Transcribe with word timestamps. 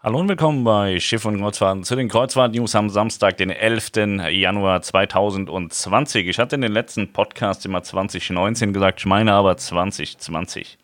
Hallo 0.00 0.20
und 0.20 0.28
willkommen 0.28 0.62
bei 0.62 1.00
Schiff 1.00 1.24
und 1.24 1.40
Kreuzfahrten 1.40 1.82
zu 1.82 1.96
den 1.96 2.08
Kreuzfahrt-News 2.08 2.76
am 2.76 2.88
Samstag, 2.88 3.36
den 3.36 3.50
11. 3.50 3.90
Januar 4.30 4.80
2020. 4.80 6.28
Ich 6.28 6.38
hatte 6.38 6.54
in 6.54 6.60
den 6.60 6.70
letzten 6.70 7.12
Podcast 7.12 7.66
immer 7.66 7.82
2019 7.82 8.72
gesagt, 8.72 9.00
ich 9.00 9.06
meine 9.06 9.32
aber 9.32 9.56
2020. 9.56 10.78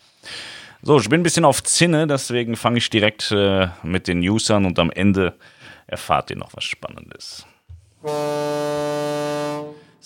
So, 0.82 0.98
ich 0.98 1.08
bin 1.08 1.20
ein 1.20 1.22
bisschen 1.22 1.44
auf 1.44 1.62
Zinne, 1.62 2.08
deswegen 2.08 2.56
fange 2.56 2.78
ich 2.78 2.90
direkt 2.90 3.30
äh, 3.30 3.68
mit 3.84 4.08
den 4.08 4.18
News 4.18 4.50
an 4.50 4.64
und 4.66 4.80
am 4.80 4.90
Ende 4.90 5.34
erfahrt 5.86 6.32
ihr 6.32 6.36
noch 6.36 6.50
was 6.56 6.64
Spannendes. 6.64 7.46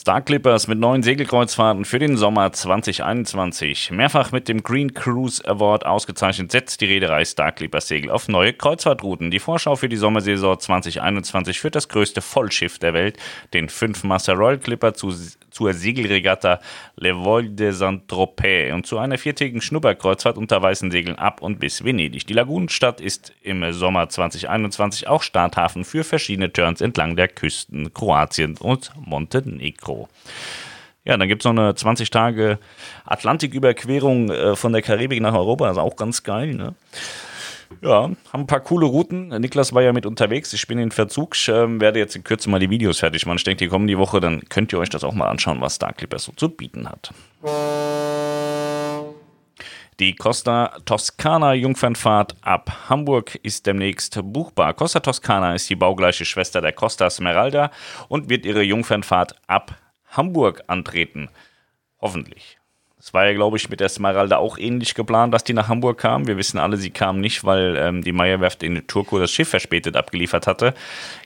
Star 0.01 0.21
Clippers 0.21 0.69
mit 0.69 0.79
neuen 0.79 1.03
Segelkreuzfahrten 1.03 1.85
für 1.85 1.99
den 1.99 2.17
Sommer 2.17 2.53
2021. 2.53 3.91
Mehrfach 3.91 4.31
mit 4.31 4.47
dem 4.47 4.63
Green 4.63 4.95
Cruise 4.95 5.45
Award 5.45 5.85
ausgezeichnet, 5.85 6.53
setzt 6.53 6.81
die 6.81 6.85
Reederei 6.85 7.25
Star 7.25 7.51
Clippers 7.51 7.89
Segel 7.89 8.13
auf 8.13 8.29
neue 8.29 8.53
Kreuzfahrtrouten. 8.53 9.33
Die 9.33 9.41
Vorschau 9.41 9.75
für 9.75 9.89
die 9.89 9.97
Sommersaison 9.97 10.61
2021 10.61 11.59
führt 11.59 11.75
das 11.75 11.89
größte 11.89 12.21
Vollschiff 12.21 12.79
der 12.79 12.95
Welt, 12.95 13.19
den 13.53 13.69
5-Master 13.69 14.35
Royal 14.35 14.59
Clipper, 14.59 14.95
zu, 14.95 15.13
zur 15.51 15.75
Segelregatta 15.75 16.61
Le 16.95 17.17
Vol 17.17 17.49
de 17.49 17.73
Saint-Tropez 17.73 18.73
und 18.73 18.87
zu 18.87 18.99
einer 18.99 19.19
viertägigen 19.19 19.61
Schnupperkreuzfahrt 19.61 20.39
unter 20.39 20.63
weißen 20.63 20.93
Segeln 20.93 21.19
ab 21.19 21.43
und 21.43 21.59
bis 21.59 21.83
Venedig. 21.83 22.25
Die 22.25 22.35
Lagunenstadt 22.35 23.01
ist 23.01 23.33
im 23.43 23.73
Sommer 23.73 24.09
2021 24.09 25.09
auch 25.09 25.25
Starthafen 25.25 25.85
für 25.85 26.05
verschiedene 26.05 26.53
Turns 26.53 26.81
entlang 26.81 27.17
der 27.17 27.27
Küsten 27.27 27.93
Kroatiens 27.93 28.61
und 28.61 28.93
Montenegro. 29.05 29.88
Mexiko. 29.89 30.09
Ja, 31.05 31.17
dann 31.17 31.29
gibt 31.29 31.43
es 31.43 31.45
noch 31.45 31.53
eine 31.53 31.75
20 31.75 32.11
Tage 32.11 32.59
Atlantiküberquerung 33.07 34.31
äh, 34.31 34.57
von 34.57 34.73
der 34.73 34.83
Karibik 34.83 35.23
nach 35.23 35.35
Europa. 35.35 35.67
Das 35.67 35.77
ist 35.77 35.83
auch 35.83 35.97
ganz 35.97 36.23
geil, 36.23 36.55
ne? 36.55 36.75
Ja, 37.83 38.03
haben 38.03 38.17
ein 38.33 38.47
paar 38.47 38.61
coole 38.61 38.87
Routen. 38.87 39.29
Niklas 39.29 39.75
war 39.75 39.83
ja 39.83 39.93
mit 39.93 40.07
unterwegs. 40.07 40.53
Ich 40.53 40.67
bin 40.67 40.79
in 40.79 40.91
Verzug. 40.91 41.37
Ich 41.37 41.49
äh, 41.49 41.81
werde 41.81 41.99
jetzt 41.99 42.17
in 42.17 42.25
Kürze 42.25 42.51
mal 42.51 42.59
die 42.59 42.71
Videos 42.71 42.99
fertig 42.99 43.27
machen. 43.27 43.37
Ich 43.39 43.45
denke, 43.45 43.65
die 43.65 43.69
kommen 43.69 43.87
die 43.87 43.99
Woche. 43.99 44.21
Dann 44.21 44.43
könnt 44.49 44.73
ihr 44.73 44.79
euch 44.79 44.91
das 44.91 45.05
auch 45.05 45.15
mal 45.15 45.29
anschauen, 45.29 45.61
was 45.61 45.75
Star 45.75 45.93
Clippers 45.93 46.25
so 46.25 46.33
zu 46.33 46.49
bieten 46.49 46.89
hat. 46.89 47.13
Die 50.01 50.15
Costa 50.15 50.79
Toscana 50.85 51.55
Jungfernfahrt 51.55 52.37
ab 52.43 52.89
Hamburg 52.89 53.35
ist 53.43 53.67
demnächst 53.67 54.21
buchbar. 54.23 54.73
Costa 54.75 55.01
Toscana 55.01 55.57
ist 55.57 55.69
die 55.69 55.75
baugleiche 55.75 56.25
Schwester 56.25 56.61
der 56.61 56.73
Costa 56.73 57.11
Smeralda 57.11 57.73
und 58.07 58.31
wird 58.31 58.47
ihre 58.47 58.63
Jungfernfahrt 58.63 59.35
ab 59.49 59.77
Hamburg 60.13 60.63
antreten. 60.69 61.31
Hoffentlich. 62.01 62.59
Es 62.97 63.13
war 63.13 63.27
ja, 63.27 63.33
glaube 63.33 63.57
ich, 63.57 63.71
mit 63.71 63.81
der 63.81 63.89
Smeralda 63.89 64.37
auch 64.37 64.57
ähnlich 64.57 64.95
geplant, 64.95 65.35
dass 65.35 65.43
die 65.43 65.53
nach 65.53 65.67
Hamburg 65.67 65.99
kam. 65.99 66.29
Wir 66.29 66.37
wissen 66.37 66.59
alle, 66.59 66.77
sie 66.77 66.91
kam 66.91 67.21
nicht, 67.21 67.43
weil 67.43 67.77
ähm, 67.77 68.03
die 68.03 68.13
Meyerwerft 68.13 68.63
in 68.63 68.87
Turku 68.87 69.19
das 69.19 69.33
Schiff 69.33 69.49
verspätet 69.49 69.97
abgeliefert 69.97 70.47
hatte. 70.47 70.75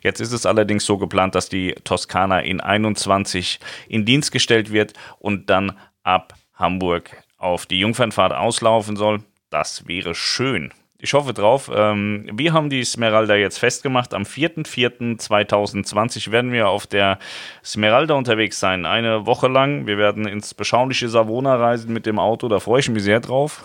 Jetzt 0.03 0.21
ist 0.21 0.33
es 0.33 0.47
allerdings 0.47 0.87
so 0.87 0.97
geplant, 0.97 1.35
dass 1.35 1.51
die 1.51 1.75
Toskana 1.85 2.41
in 2.41 2.63
21 2.63 3.61
in 3.89 4.07
Dienst 4.07 4.33
gestellt 4.33 4.73
wird 4.73 4.95
und 5.19 5.51
dann 5.51 5.77
ab 6.05 6.33
Hamburg 6.55 7.22
auf 7.43 7.67
die 7.67 7.81
Jungfernfahrt 7.81 8.33
auslaufen 8.33 8.97
soll. 8.97 9.21
Das 9.51 9.87
wäre 9.87 10.15
schön. 10.15 10.73
Ich 10.99 11.13
hoffe 11.15 11.33
drauf. 11.35 11.71
Ähm, 11.75 12.31
wir 12.33 12.53
haben 12.53 12.71
die 12.71 12.85
Smeralda 12.85 13.35
jetzt 13.35 13.59
festgemacht. 13.59 14.15
Am 14.15 14.23
4.4.2020 14.23 16.31
werden 16.31 16.53
wir 16.53 16.69
auf 16.69 16.87
der 16.87 17.19
Smeralda 17.65 18.15
unterwegs 18.15 18.61
sein. 18.61 18.87
Eine 18.87 19.27
Woche 19.27 19.49
lang. 19.49 19.89
Wir 19.89 19.99
werden 19.99 20.29
ins 20.29 20.55
beschauliche 20.55 21.09
Savona 21.09 21.57
reisen 21.57 21.93
mit 21.93 22.07
dem 22.07 22.21
Auto. 22.21 22.47
Da 22.47 22.61
freue 22.61 22.79
ich 22.79 22.89
mich 22.89 23.03
sehr 23.03 23.19
drauf. 23.19 23.65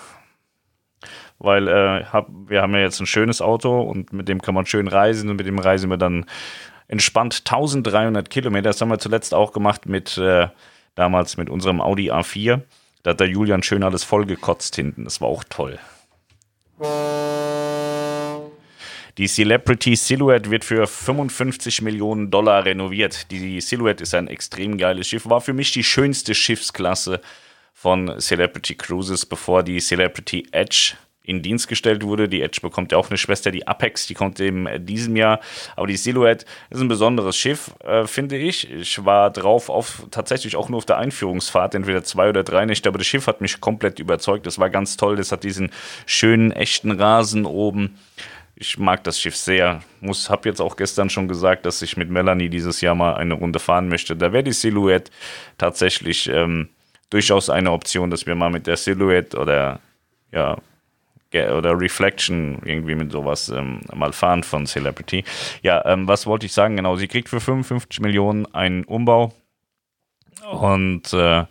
Weil 1.37 1.67
äh, 1.67 2.05
hab, 2.05 2.29
wir 2.47 2.63
haben 2.63 2.73
ja 2.73 2.79
jetzt 2.79 2.99
ein 2.99 3.05
schönes 3.05 3.43
Auto 3.43 3.81
und 3.81 4.11
mit 4.11 4.27
dem 4.27 4.41
kann 4.41 4.55
man 4.55 4.65
schön 4.65 4.87
reisen 4.87 5.29
und 5.29 5.35
mit 5.35 5.45
dem 5.45 5.59
reisen 5.59 5.91
wir 5.91 5.97
dann 5.97 6.25
entspannt 6.87 7.43
1300 7.45 8.31
Kilometer. 8.31 8.69
Das 8.69 8.81
haben 8.81 8.89
wir 8.89 8.97
zuletzt 8.97 9.35
auch 9.35 9.51
gemacht 9.51 9.85
mit 9.85 10.17
äh, 10.17 10.47
damals 10.95 11.37
mit 11.37 11.51
unserem 11.51 11.81
Audi 11.81 12.11
A4. 12.11 12.63
Da 13.07 13.11
hat 13.11 13.21
der 13.21 13.29
Julian 13.29 13.63
schön 13.63 13.83
alles 13.83 14.03
vollgekotzt 14.03 14.75
hinten. 14.75 15.05
Das 15.05 15.21
war 15.21 15.29
auch 15.29 15.45
toll. 15.45 15.79
Die 19.17 19.27
Celebrity 19.29 19.95
Silhouette 19.95 20.51
wird 20.51 20.65
für 20.65 20.85
55 20.85 21.83
Millionen 21.83 22.31
Dollar 22.31 22.65
renoviert. 22.65 23.31
Die 23.31 23.61
Silhouette 23.61 24.03
ist 24.03 24.13
ein 24.13 24.27
extrem 24.27 24.77
geiles 24.77 25.07
Schiff. 25.07 25.25
War 25.29 25.39
für 25.39 25.53
mich 25.53 25.71
die 25.71 25.85
schönste 25.85 26.35
Schiffsklasse 26.35 27.21
von 27.73 28.19
Celebrity 28.19 28.75
Cruises, 28.75 29.25
bevor 29.25 29.63
die 29.63 29.79
Celebrity 29.79 30.45
Edge 30.51 30.95
in 31.27 31.41
Dienst 31.41 31.67
gestellt 31.67 32.03
wurde. 32.03 32.29
Die 32.29 32.41
Edge 32.41 32.59
bekommt 32.61 32.91
ja 32.91 32.97
auch 32.97 33.09
eine 33.09 33.17
Schwester, 33.17 33.51
die 33.51 33.67
Apex, 33.67 34.07
die 34.07 34.13
kommt 34.13 34.39
in 34.39 34.85
diesem 34.85 35.15
Jahr. 35.15 35.41
Aber 35.75 35.85
die 35.85 35.97
Silhouette 35.97 36.45
ist 36.69 36.81
ein 36.81 36.87
besonderes 36.87 37.35
Schiff, 37.37 37.71
äh, 37.83 38.07
finde 38.07 38.37
ich. 38.37 38.71
Ich 38.71 39.05
war 39.05 39.29
drauf 39.29 39.69
auf 39.69 40.05
tatsächlich 40.09 40.55
auch 40.55 40.69
nur 40.69 40.77
auf 40.77 40.85
der 40.85 40.97
Einführungsfahrt, 40.97 41.75
entweder 41.75 42.03
zwei 42.03 42.29
oder 42.29 42.43
drei 42.43 42.65
Nächte, 42.65 42.87
aber 42.87 42.97
das 42.97 43.07
Schiff 43.07 43.27
hat 43.27 43.41
mich 43.41 43.59
komplett 43.59 43.99
überzeugt. 43.99 44.45
Das 44.45 44.57
war 44.57 44.69
ganz 44.69 44.95
toll. 44.95 45.17
Das 45.17 45.33
hat 45.33 45.43
diesen 45.43 45.69
schönen, 46.05 46.51
echten 46.53 46.91
Rasen 46.91 47.45
oben. 47.45 47.97
Ich 48.55 48.79
mag 48.79 49.03
das 49.03 49.19
Schiff 49.19 49.35
sehr. 49.35 49.83
Muss, 49.99 50.29
habe 50.29 50.47
jetzt 50.47 50.61
auch 50.61 50.77
gestern 50.77 51.09
schon 51.09 51.27
gesagt, 51.27 51.65
dass 51.65 51.81
ich 51.81 51.97
mit 51.97 52.09
Melanie 52.09 52.49
dieses 52.49 52.79
Jahr 52.79 52.95
mal 52.95 53.15
eine 53.15 53.33
Runde 53.33 53.59
fahren 53.59 53.89
möchte. 53.89 54.15
Da 54.15 54.31
wäre 54.31 54.43
die 54.43 54.53
Silhouette 54.53 55.11
tatsächlich 55.57 56.29
ähm, 56.29 56.69
durchaus 57.09 57.49
eine 57.49 57.71
Option, 57.73 58.09
dass 58.09 58.25
wir 58.25 58.35
mal 58.35 58.49
mit 58.49 58.65
der 58.65 58.77
Silhouette 58.77 59.37
oder 59.37 59.81
ja, 60.31 60.57
oder 61.33 61.79
Reflection 61.79 62.61
irgendwie 62.63 62.95
mit 62.95 63.11
sowas 63.11 63.49
ähm, 63.49 63.81
mal 63.93 64.13
fahren 64.13 64.43
von 64.43 64.65
Celebrity. 64.65 65.23
Ja, 65.61 65.85
ähm, 65.85 66.07
was 66.07 66.25
wollte 66.25 66.45
ich 66.45 66.53
sagen? 66.53 66.75
Genau, 66.75 66.95
sie 66.95 67.07
kriegt 67.07 67.29
für 67.29 67.39
55 67.39 67.99
Millionen 67.99 68.45
einen 68.53 68.83
Umbau 68.85 69.33
und 70.51 71.13
äh, 71.13 71.45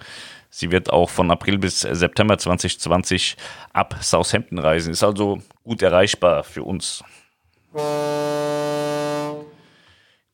sie 0.50 0.70
wird 0.70 0.90
auch 0.90 1.10
von 1.10 1.30
April 1.30 1.58
bis 1.58 1.80
September 1.80 2.38
2020 2.38 3.36
ab 3.72 3.96
Southampton 4.00 4.58
reisen. 4.58 4.92
Ist 4.92 5.04
also 5.04 5.40
gut 5.62 5.82
erreichbar 5.82 6.44
für 6.44 6.62
uns. 6.62 7.04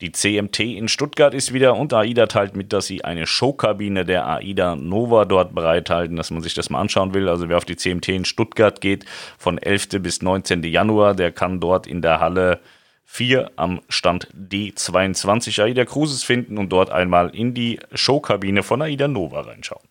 Die 0.02 0.10
CMT 0.10 0.58
in 0.58 0.88
Stuttgart 0.88 1.32
ist 1.32 1.52
wieder 1.52 1.76
und 1.76 1.94
AIDA 1.94 2.26
teilt 2.26 2.56
mit, 2.56 2.72
dass 2.72 2.86
sie 2.86 3.04
eine 3.04 3.24
Showkabine 3.24 4.04
der 4.04 4.26
AIDA 4.26 4.74
Nova 4.74 5.24
dort 5.24 5.54
bereithalten, 5.54 6.16
dass 6.16 6.32
man 6.32 6.42
sich 6.42 6.54
das 6.54 6.70
mal 6.70 6.80
anschauen 6.80 7.14
will. 7.14 7.28
Also 7.28 7.48
wer 7.48 7.56
auf 7.56 7.64
die 7.64 7.76
CMT 7.76 8.08
in 8.08 8.24
Stuttgart 8.24 8.80
geht, 8.80 9.04
von 9.38 9.58
11. 9.58 10.00
bis 10.00 10.20
19. 10.20 10.64
Januar, 10.64 11.14
der 11.14 11.30
kann 11.30 11.60
dort 11.60 11.86
in 11.86 12.02
der 12.02 12.18
Halle 12.18 12.58
4 13.04 13.52
am 13.54 13.80
Stand 13.88 14.26
D22 14.34 15.62
AIDA 15.62 15.84
Cruises 15.84 16.24
finden 16.24 16.58
und 16.58 16.70
dort 16.70 16.90
einmal 16.90 17.32
in 17.32 17.54
die 17.54 17.78
Showkabine 17.94 18.64
von 18.64 18.82
AIDA 18.82 19.06
Nova 19.06 19.42
reinschauen. 19.42 19.86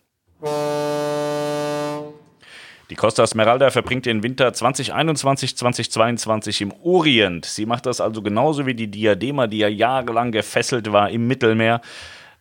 Die 2.91 2.97
Costa 2.97 3.25
Smeralda 3.25 3.69
verbringt 3.69 4.05
den 4.05 4.21
Winter 4.21 4.51
2021, 4.51 5.55
2022 5.55 6.59
im 6.59 6.73
Orient. 6.83 7.45
Sie 7.45 7.65
macht 7.65 7.85
das 7.85 8.01
also 8.01 8.21
genauso 8.21 8.65
wie 8.65 8.73
die 8.73 8.91
Diadema, 8.91 9.47
die 9.47 9.59
ja 9.59 9.69
jahrelang 9.69 10.33
gefesselt 10.33 10.91
war 10.91 11.09
im 11.09 11.25
Mittelmeer, 11.25 11.79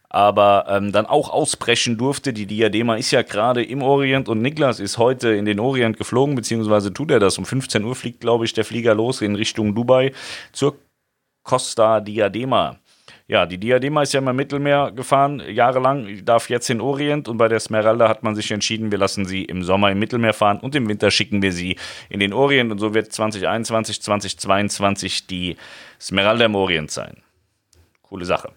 aber 0.08 0.66
ähm, 0.68 0.90
dann 0.90 1.06
auch 1.06 1.30
ausbrechen 1.30 1.96
durfte. 1.98 2.32
Die 2.32 2.46
Diadema 2.46 2.96
ist 2.96 3.12
ja 3.12 3.22
gerade 3.22 3.62
im 3.62 3.80
Orient 3.80 4.28
und 4.28 4.42
Niklas 4.42 4.80
ist 4.80 4.98
heute 4.98 5.28
in 5.28 5.44
den 5.44 5.60
Orient 5.60 5.98
geflogen, 5.98 6.34
beziehungsweise 6.34 6.92
tut 6.92 7.12
er 7.12 7.20
das. 7.20 7.38
Um 7.38 7.44
15 7.44 7.84
Uhr 7.84 7.94
fliegt, 7.94 8.18
glaube 8.18 8.44
ich, 8.44 8.52
der 8.52 8.64
Flieger 8.64 8.96
los 8.96 9.22
in 9.22 9.36
Richtung 9.36 9.76
Dubai 9.76 10.12
zur 10.50 10.76
Costa 11.44 12.00
Diadema 12.00 12.80
ja, 13.30 13.46
die 13.46 13.58
Diadema 13.58 14.02
ist 14.02 14.12
ja 14.12 14.18
immer 14.18 14.32
im 14.32 14.36
Mittelmeer 14.38 14.90
gefahren, 14.90 15.40
jahrelang, 15.48 16.24
darf 16.24 16.50
jetzt 16.50 16.68
in 16.68 16.80
Orient 16.80 17.28
und 17.28 17.36
bei 17.36 17.46
der 17.46 17.60
Smeralda 17.60 18.08
hat 18.08 18.24
man 18.24 18.34
sich 18.34 18.50
entschieden, 18.50 18.90
wir 18.90 18.98
lassen 18.98 19.24
sie 19.24 19.44
im 19.44 19.62
Sommer 19.62 19.92
im 19.92 20.00
Mittelmeer 20.00 20.32
fahren 20.32 20.58
und 20.58 20.74
im 20.74 20.88
Winter 20.88 21.12
schicken 21.12 21.40
wir 21.40 21.52
sie 21.52 21.76
in 22.08 22.18
den 22.18 22.32
Orient 22.32 22.72
und 22.72 22.80
so 22.80 22.92
wird 22.92 23.12
2021, 23.12 24.02
2022 24.02 25.28
die 25.28 25.56
Smeralda 26.00 26.46
im 26.46 26.56
Orient 26.56 26.90
sein. 26.90 27.18
Coole 28.02 28.24
Sache. 28.24 28.50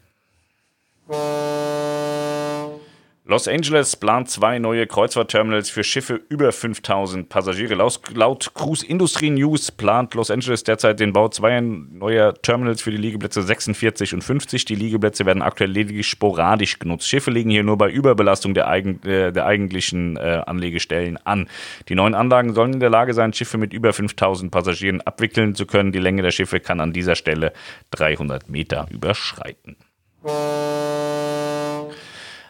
Los 3.26 3.48
Angeles 3.48 3.96
plant 3.96 4.30
zwei 4.30 4.60
neue 4.60 4.86
Kreuzfahrtterminals 4.86 5.70
für 5.70 5.86
Schiffe 5.86 6.20
über 6.28 6.52
5000 6.52 7.30
Passagiere. 7.30 7.76
Laut, 7.76 8.02
laut 8.14 8.54
Cruise 8.54 8.86
Industry 8.86 9.30
News 9.30 9.72
plant 9.72 10.14
Los 10.14 10.30
Angeles 10.30 10.66
derzeit 10.66 11.00
den 11.00 11.14
Bau 11.14 11.30
zweier 11.30 11.62
neuer 11.62 12.34
Terminals 12.34 12.82
für 12.82 12.92
die 12.92 12.98
Liegeplätze 12.98 13.42
46 13.42 14.14
und 14.14 14.26
50. 14.26 14.66
Die 14.66 14.76
Liegeplätze 14.76 15.26
werden 15.26 15.42
aktuell 15.42 15.72
lediglich 15.72 16.06
sporadisch 16.06 16.80
genutzt. 16.80 17.08
Schiffe 17.08 17.32
liegen 17.32 17.50
hier 17.50 17.64
nur 17.64 17.78
bei 17.78 17.90
Überbelastung 17.90 18.54
der, 18.54 18.68
eigen, 18.68 19.02
äh, 19.04 19.32
der 19.32 19.46
eigentlichen 19.46 20.18
äh, 20.18 20.42
Anlegestellen 20.46 21.16
an. 21.16 21.48
Die 21.88 21.96
neuen 21.96 22.16
Anlagen 22.16 22.54
sollen 22.54 22.74
in 22.74 22.80
der 22.82 22.90
Lage 22.90 23.14
sein, 23.14 23.32
Schiffe 23.32 23.58
mit 23.58 23.72
über 23.72 23.94
5000 23.94 24.52
Passagieren 24.52 25.00
abwickeln 25.00 25.56
zu 25.56 25.66
können. 25.66 25.94
Die 25.94 26.00
Länge 26.00 26.24
der 26.24 26.32
Schiffe 26.32 26.60
kann 26.60 26.82
an 26.82 26.92
dieser 26.92 27.16
Stelle 27.16 27.54
300 27.92 28.50
Meter 28.50 28.86
überschreiten. 28.92 29.78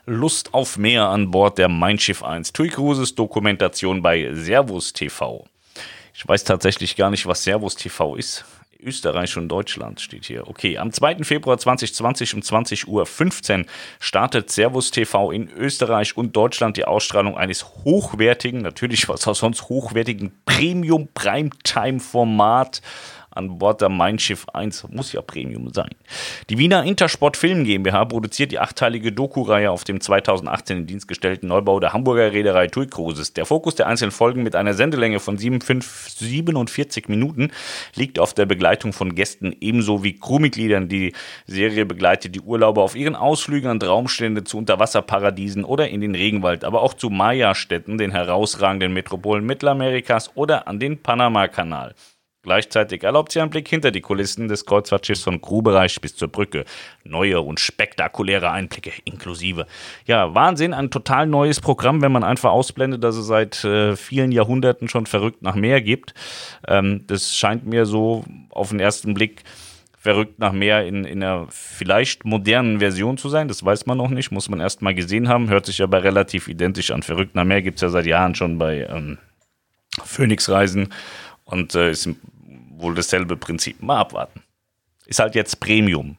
Lust 0.06 0.54
auf 0.54 0.78
mehr 0.78 1.08
an 1.08 1.32
Bord 1.32 1.58
der 1.58 1.70
Mein 1.70 1.98
Schiff 1.98 2.24
1. 2.24 2.52
TUI 2.52 2.68
Cruises 2.68 3.16
Dokumentation 3.16 4.02
bei 4.02 4.34
Servus 4.34 4.92
TV. 4.92 5.46
Ich 6.14 6.28
weiß 6.28 6.44
tatsächlich 6.44 6.98
gar 6.98 7.10
nicht, 7.10 7.26
was 7.26 7.46
Servus 7.46 7.76
TV 7.76 8.18
ist. 8.18 8.44
Österreich 8.82 9.38
und 9.38 9.48
Deutschland 9.48 10.02
steht 10.02 10.26
hier. 10.26 10.46
Okay, 10.50 10.78
am 10.78 10.92
2. 10.92 11.24
Februar 11.24 11.58
2020 11.58 12.34
um 12.34 12.42
20.15 12.42 13.60
Uhr 13.60 13.66
startet 14.02 14.52
Servus 14.52 14.92
TV 14.92 15.32
in 15.32 15.50
Österreich 15.50 16.18
und 16.18 16.36
Deutschland 16.36 16.76
die 16.76 16.84
Ausstrahlung 16.84 17.38
eines 17.38 17.64
hochwertigen, 17.86 18.62
natürlich 18.62 19.08
was 19.08 19.26
auch 19.26 19.36
sonst 19.36 19.70
hochwertigen 19.70 20.34
Premium 20.46 21.08
Primetime 21.14 22.02
Format 22.02 22.82
an 23.36 23.58
Bord 23.58 23.82
der 23.82 23.90
Mein 23.90 24.20
Schiff 24.20 24.46
1. 24.54 24.88
Muss 24.90 25.12
ja 25.14 25.22
Premium 25.22 25.72
sein. 25.74 25.90
Die 26.50 26.58
Wiener 26.58 26.84
Intersport 26.84 27.38
Film 27.38 27.64
GmbH 27.64 28.06
produziert 28.06 28.52
die 28.52 28.60
achteilige 28.60 29.12
Doku-Reihe 29.12 29.72
auf 29.72 29.84
dem 29.84 30.02
2018 30.02 30.78
in 30.78 30.88
Dienst 30.88 31.08
gestellten 31.08 31.48
Neubau 31.48 31.80
der 31.80 31.94
Hamburger 31.94 32.32
Reederei 32.32 32.68
TUI 32.68 32.88
Cruises. 32.88 33.34
Der 33.34 33.46
Fokus 33.46 33.76
der 33.76 33.88
einzelnen 33.88 34.12
Folgen 34.12 34.44
mit 34.44 34.56
einer 34.56 34.74
Sendelänge 34.74 35.20
von 35.20 35.38
47 35.38 37.08
Minuten 37.10 37.52
liegt 37.96 38.20
auf 38.20 38.34
der 38.34 38.46
Begleitung 38.46 38.94
von 38.94 39.16
Gästen 39.16 39.56
ebenso 39.62 40.04
wie 40.04 40.20
Crewmitgliedern. 40.20 40.90
Die 40.90 41.14
Serie 41.48 41.86
begleitet 41.86 42.36
die 42.36 42.42
Urlauber 42.42 42.84
auf 42.84 42.96
ihren 42.96 43.16
Ausflügen 43.16 43.70
an 43.70 43.80
Traumstände 43.80 44.44
zu 44.44 44.58
Unterwasserparadiesen 44.58 45.64
oder 45.64 45.90
in 45.90 46.02
den 46.02 46.16
Regenwald, 46.16 46.64
aber 46.64 46.82
auch 46.82 46.94
zu 46.94 47.10
Maya-Städten, 47.10 47.98
den 47.98 48.12
herausragenden 48.12 48.94
Metropolen 48.94 49.46
Mittelamerikas 49.46 50.32
oder 50.36 50.68
an 50.68 50.80
den 50.80 51.02
Panama-Kanal. 51.02 51.96
Gleichzeitig 52.44 53.04
erlaubt 53.04 53.32
sie 53.32 53.40
einen 53.40 53.50
Blick 53.50 53.70
hinter 53.70 53.90
die 53.92 54.02
Kulissen 54.02 54.50
des 54.50 54.66
Kreuzfahrtschiffs 54.66 55.24
von 55.24 55.42
Crewbereich 55.42 56.02
bis 56.02 56.18
zur 56.18 56.28
Brücke. 56.28 56.66
Neue 57.06 57.40
und 57.40 57.62
spektakuläre 57.62 58.52
Einblicke 58.52 58.92
inklusive. 59.06 59.66
Ja, 60.06 60.36
Wahnsinn, 60.36 60.74
ein 60.74 60.92
total 60.92 61.26
neues 61.26 61.62
Programm, 61.62 62.02
wenn 62.02 62.12
man 62.12 62.26
einfach 62.26 62.52
ausblendet, 62.52 63.02
dass 63.02 63.16
es 63.16 63.28
seit 63.28 63.64
äh, 63.64 63.96
vielen 63.96 64.34
Jahrhunderten 64.34 64.90
schon 64.90 65.06
verrückt 65.06 65.42
nach 65.42 65.56
mehr 65.56 65.82
gibt. 65.82 66.14
Ähm, 66.68 67.06
das 67.08 67.34
scheint 67.34 67.66
mir 67.66 67.86
so 67.86 68.26
auf 68.50 68.72
den 68.72 68.82
ersten 68.82 69.14
Blick 69.14 69.44
verrückt 69.98 70.38
nach 70.38 70.52
mehr 70.52 70.86
in, 70.86 71.06
in 71.06 71.24
einer 71.24 71.48
vielleicht 71.50 72.26
modernen 72.26 72.80
Version 72.80 73.18
zu 73.18 73.30
sein. 73.30 73.48
Das 73.48 73.64
weiß 73.64 73.86
man 73.86 73.98
noch 73.98 74.10
nicht, 74.10 74.32
muss 74.32 74.50
man 74.50 74.60
erst 74.60 74.82
mal 74.82 74.94
gesehen 74.94 75.30
haben. 75.30 75.50
Hört 75.50 75.66
sich 75.66 75.82
aber 75.82 76.04
relativ 76.04 76.50
identisch 76.50 76.92
an. 76.92 77.04
Verrückt 77.04 77.36
nach 77.36 77.46
mehr 77.46 77.62
gibt 77.62 77.78
es 77.78 77.84
ja 77.84 77.88
seit 77.90 78.06
Jahren 78.06 78.36
schon 78.36 78.58
bei 78.58 78.86
ähm, 78.86 79.18
Phoenix-Reisen 80.04 80.90
und 81.46 81.76
äh, 81.76 81.92
ist 81.92 82.10
wohl 82.78 82.96
dasselbe 82.96 83.38
Prinzip. 83.38 83.82
Mal 83.82 84.00
abwarten. 84.00 84.42
Ist 85.06 85.20
halt 85.20 85.36
jetzt 85.36 85.60
Premium. 85.60 86.18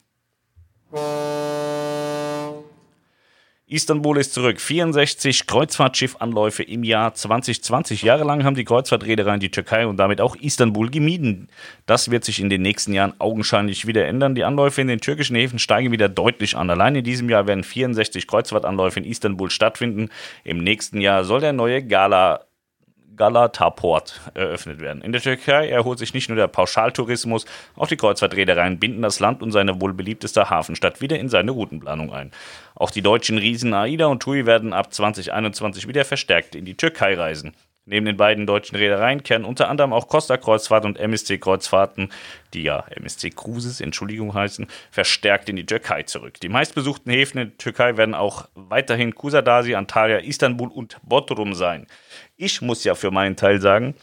Istanbul 3.66 4.18
ist 4.18 4.34
zurück. 4.34 4.60
64 4.60 5.46
Kreuzfahrtschiffanläufe 5.46 6.62
im 6.62 6.84
Jahr 6.84 7.14
2020. 7.14 8.02
Jahrelang 8.02 8.44
haben 8.44 8.56
die 8.56 8.64
Kreuzfahrtreedereien 8.64 9.40
die 9.40 9.50
Türkei 9.50 9.86
und 9.86 9.96
damit 9.96 10.20
auch 10.20 10.36
Istanbul 10.36 10.90
gemieden. 10.90 11.48
Das 11.86 12.10
wird 12.10 12.24
sich 12.24 12.40
in 12.40 12.50
den 12.50 12.60
nächsten 12.60 12.92
Jahren 12.92 13.14
augenscheinlich 13.18 13.86
wieder 13.86 14.06
ändern. 14.06 14.34
Die 14.34 14.44
Anläufe 14.44 14.82
in 14.82 14.88
den 14.88 15.00
türkischen 15.00 15.34
Häfen 15.34 15.58
steigen 15.58 15.92
wieder 15.92 16.10
deutlich 16.10 16.56
an. 16.56 16.68
Allein 16.68 16.94
in 16.94 17.04
diesem 17.04 17.30
Jahr 17.30 17.46
werden 17.46 17.64
64 17.64 18.26
Kreuzfahrtanläufe 18.26 19.00
in 19.00 19.06
Istanbul 19.06 19.50
stattfinden. 19.50 20.10
Im 20.44 20.58
nächsten 20.58 21.00
Jahr 21.00 21.24
soll 21.24 21.40
der 21.40 21.54
neue 21.54 21.82
Gala 21.82 22.44
Galataport 23.16 24.20
eröffnet 24.34 24.80
werden. 24.80 25.02
In 25.02 25.12
der 25.12 25.20
Türkei 25.20 25.68
erholt 25.68 25.98
sich 25.98 26.14
nicht 26.14 26.28
nur 26.28 26.36
der 26.36 26.48
Pauschaltourismus, 26.48 27.46
auch 27.76 27.86
die 27.86 27.96
Kreuzfahrtreedereien 27.96 28.78
binden 28.78 29.02
das 29.02 29.20
Land 29.20 29.42
und 29.42 29.52
seine 29.52 29.80
wohl 29.80 29.94
beliebteste 29.94 30.50
Hafenstadt 30.50 31.00
wieder 31.00 31.18
in 31.18 31.28
seine 31.28 31.52
Routenplanung 31.52 32.12
ein. 32.12 32.30
Auch 32.74 32.90
die 32.90 33.02
deutschen 33.02 33.38
Riesen 33.38 33.74
AIDA 33.74 34.06
und 34.06 34.22
TUI 34.22 34.46
werden 34.46 34.72
ab 34.72 34.92
2021 34.92 35.88
wieder 35.88 36.04
verstärkt 36.04 36.54
in 36.54 36.64
die 36.64 36.76
Türkei 36.76 37.14
reisen. 37.14 37.54
Neben 37.86 38.06
den 38.06 38.16
beiden 38.16 38.46
deutschen 38.46 38.76
Reedereien 38.76 39.22
kehren 39.22 39.44
unter 39.44 39.68
anderem 39.68 39.92
auch 39.92 40.08
Costa 40.08 40.38
Kreuzfahrt 40.38 40.86
und 40.86 40.98
MSC 40.98 41.36
Kreuzfahrten, 41.36 42.10
die 42.54 42.62
ja 42.62 42.86
MSC 42.96 43.30
Cruises, 43.30 43.82
Entschuldigung 43.82 44.32
heißen, 44.32 44.66
verstärkt 44.90 45.50
in 45.50 45.56
die 45.56 45.66
Türkei 45.66 46.04
zurück. 46.04 46.40
Die 46.40 46.48
meistbesuchten 46.48 47.12
Häfen 47.12 47.38
in 47.38 47.48
der 47.48 47.58
Türkei 47.58 47.98
werden 47.98 48.14
auch 48.14 48.48
weiterhin 48.54 49.14
Kusadasi, 49.14 49.74
Antalya, 49.74 50.18
Istanbul 50.18 50.68
und 50.68 50.98
Bodrum 51.02 51.52
sein. 51.52 51.86
Ich 52.36 52.62
muss 52.62 52.84
ja 52.84 52.94
für 52.94 53.10
meinen 53.10 53.36
Teil 53.36 53.60
sagen, 53.60 53.94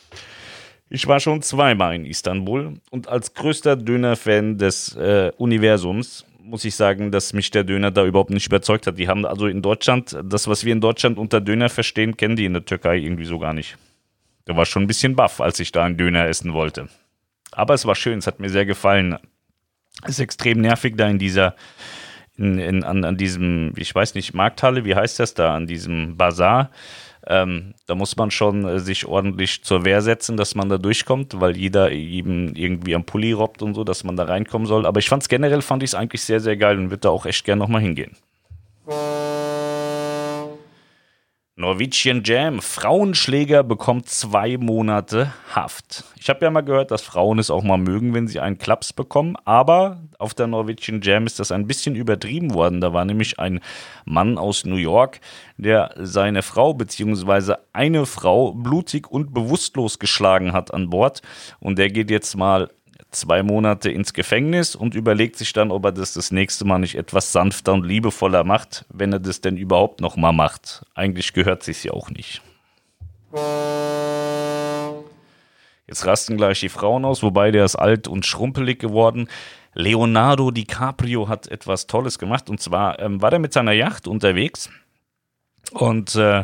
ich 0.94 1.08
war 1.08 1.20
schon 1.20 1.42
zweimal 1.42 1.96
in 1.96 2.06
Istanbul 2.06 2.76
und 2.92 3.08
als 3.08 3.34
größter 3.34 3.78
Döner-Fan 3.78 4.58
des 4.58 4.96
äh, 4.96 5.32
Universums 5.38 6.26
muss 6.52 6.66
ich 6.66 6.76
sagen, 6.76 7.12
dass 7.12 7.34
mich 7.34 7.50
der 7.50 7.64
Döner 7.64 7.90
da 7.90 8.06
überhaupt 8.06 8.30
nicht 8.30 8.46
überzeugt 8.46 8.86
hat. 8.86 9.00
Die 9.00 9.08
haben 9.08 9.26
also 9.26 9.48
in 9.48 9.62
Deutschland, 9.62 10.16
das, 10.24 10.48
was 10.48 10.64
wir 10.66 10.74
in 10.74 10.82
Deutschland 10.82 11.18
unter 11.18 11.42
Döner 11.42 11.70
verstehen, 11.70 12.18
kennen 12.18 12.36
die 12.36 12.46
in 12.46 12.54
der 12.54 12.66
Türkei 12.66 12.98
irgendwie 12.98 13.26
so 13.26 13.40
gar 13.40 13.54
nicht. 13.54 13.78
Da 14.46 14.56
war 14.56 14.66
schon 14.66 14.84
ein 14.84 14.88
bisschen 14.88 15.16
baff, 15.16 15.42
als 15.42 15.60
ich 15.60 15.72
da 15.72 15.84
einen 15.84 15.98
Döner 15.98 16.28
essen 16.28 16.54
wollte. 16.54 16.90
Aber 17.52 17.74
es 17.74 17.86
war 17.86 17.96
schön, 17.96 18.20
es 18.20 18.28
hat 18.28 18.40
mir 18.40 18.50
sehr 18.50 18.66
gefallen. 18.66 19.18
Es 20.04 20.12
ist 20.12 20.20
extrem 20.20 20.62
nervig 20.62 20.96
da 20.98 21.08
in 21.08 21.20
dieser, 21.20 21.56
in, 22.38 22.60
in, 22.60 22.84
an, 22.84 23.04
an 23.04 23.18
diesem, 23.18 23.74
ich 23.78 23.94
weiß 23.94 24.16
nicht, 24.16 24.34
Markthalle, 24.34 24.86
wie 24.86 24.96
heißt 24.96 25.20
das 25.20 25.34
da, 25.34 25.56
an 25.56 25.68
diesem 25.68 26.18
Bazar 26.18 26.70
ähm, 27.28 27.74
da 27.86 27.96
muss 27.96 28.16
man 28.18 28.32
schon 28.32 28.66
äh, 28.66 28.80
sich 28.80 29.06
ordentlich 29.06 29.64
zur 29.64 29.86
Wehr 29.86 30.02
setzen, 30.02 30.38
dass 30.38 30.56
man 30.56 30.70
da 30.70 30.78
durchkommt, 30.78 31.40
weil 31.40 31.56
jeder 31.56 31.92
eben 31.92 32.56
irgendwie 32.56 32.96
am 32.96 33.04
Pulli 33.04 33.32
robbt 33.32 33.62
und 33.62 33.76
so, 33.76 33.84
dass 33.84 34.04
man 34.04 34.16
da 34.16 34.24
reinkommen 34.24 34.68
soll. 34.68 34.86
Aber 34.86 35.00
ich 35.00 35.10
fand 35.10 35.24
es 35.24 35.30
generell, 35.30 35.62
fand 35.62 35.84
ich 35.84 35.92
es 35.92 35.96
eigentlich 35.96 36.22
sehr, 36.22 36.40
sehr 36.40 36.58
geil 36.58 36.78
und 36.78 36.90
würde 36.90 37.02
da 37.02 37.10
auch 37.10 37.26
echt 37.26 37.46
gerne 37.46 37.60
nochmal 37.60 37.82
hingehen. 37.82 38.16
Norwegian 41.62 42.24
Jam. 42.26 42.60
Frauenschläger 42.60 43.64
bekommt 43.64 44.10
zwei 44.10 44.58
Monate 44.58 45.32
Haft. 45.54 46.04
Ich 46.20 46.28
habe 46.28 46.44
ja 46.44 46.50
mal 46.50 46.62
gehört, 46.62 46.90
dass 46.90 47.04
Frauen 47.04 47.38
es 47.38 47.52
auch 47.52 47.62
mal 47.62 47.78
mögen, 47.78 48.16
wenn 48.16 48.28
sie 48.28 48.40
einen 48.40 48.58
Klaps 48.58 48.94
bekommen, 48.94 49.36
aber 49.46 50.02
auf 50.18 50.34
der 50.34 50.48
Norwegian 50.48 51.02
Jam 51.04 51.28
ist 51.28 51.40
das 51.40 51.52
ein 51.52 51.68
bisschen 51.68 51.96
übertrieben 51.96 52.56
worden. 52.56 52.82
Da 52.82 52.94
war 52.94 53.06
nämlich 53.06 53.40
ein 53.40 53.60
Mann 54.06 54.40
aus 54.40 54.66
New 54.66 54.78
York, 54.78 55.20
der 55.58 55.94
seine 55.98 56.42
Frau 56.42 56.74
bzw. 56.74 57.54
eine 57.74 58.08
Frau 58.08 58.54
blutig 58.54 59.12
und 59.12 59.32
bewusstlos 59.32 60.00
geschlagen 60.00 60.54
hat 60.54 60.74
an 60.74 60.90
Bord 60.90 61.22
und 61.60 61.78
der 61.78 61.92
geht 61.92 62.10
jetzt 62.10 62.36
mal 62.36 62.72
zwei 63.12 63.44
Monate 63.44 63.92
ins 63.92 64.14
Gefängnis 64.14 64.76
und 64.76 64.96
überlegt 64.96 65.36
sich 65.36 65.54
dann, 65.54 65.72
ob 65.72 65.86
er 65.86 65.92
das 65.92 66.14
das 66.14 66.32
nächste 66.32 66.66
Mal 66.66 66.80
nicht 66.80 66.96
etwas 66.96 67.32
sanfter 67.32 67.74
und 67.74 67.86
liebevoller 67.86 68.44
macht, 68.44 68.86
wenn 68.90 69.14
er 69.14 69.20
das 69.20 69.42
denn 69.42 69.58
überhaupt 69.58 70.02
noch 70.02 70.16
mal 70.16 70.32
macht. 70.32 70.86
Eigentlich 70.96 71.34
gehört 71.34 71.64
sich 71.64 71.84
ja 71.84 71.92
auch 71.92 72.10
nicht. 72.10 72.42
Jetzt 75.88 76.06
rasten 76.06 76.38
gleich 76.38 76.60
die 76.62 76.70
Frauen 76.70 77.04
aus, 77.04 77.22
wobei 77.22 77.52
der 77.52 77.66
ist 77.66 77.76
alt 77.76 78.08
und 78.08 78.26
schrumpelig 78.26 78.80
geworden. 78.80 79.28
Leonardo 79.74 80.52
DiCaprio 80.52 81.28
hat 81.28 81.48
etwas 81.48 81.88
Tolles 81.88 82.20
gemacht 82.20 82.50
und 82.50 82.62
zwar 82.62 83.00
ähm, 83.00 83.22
war 83.22 83.30
der 83.30 83.40
mit 83.40 83.54
seiner 83.54 83.72
Yacht 83.72 84.08
unterwegs 84.08 84.70
und 85.72 86.16
äh, 86.16 86.44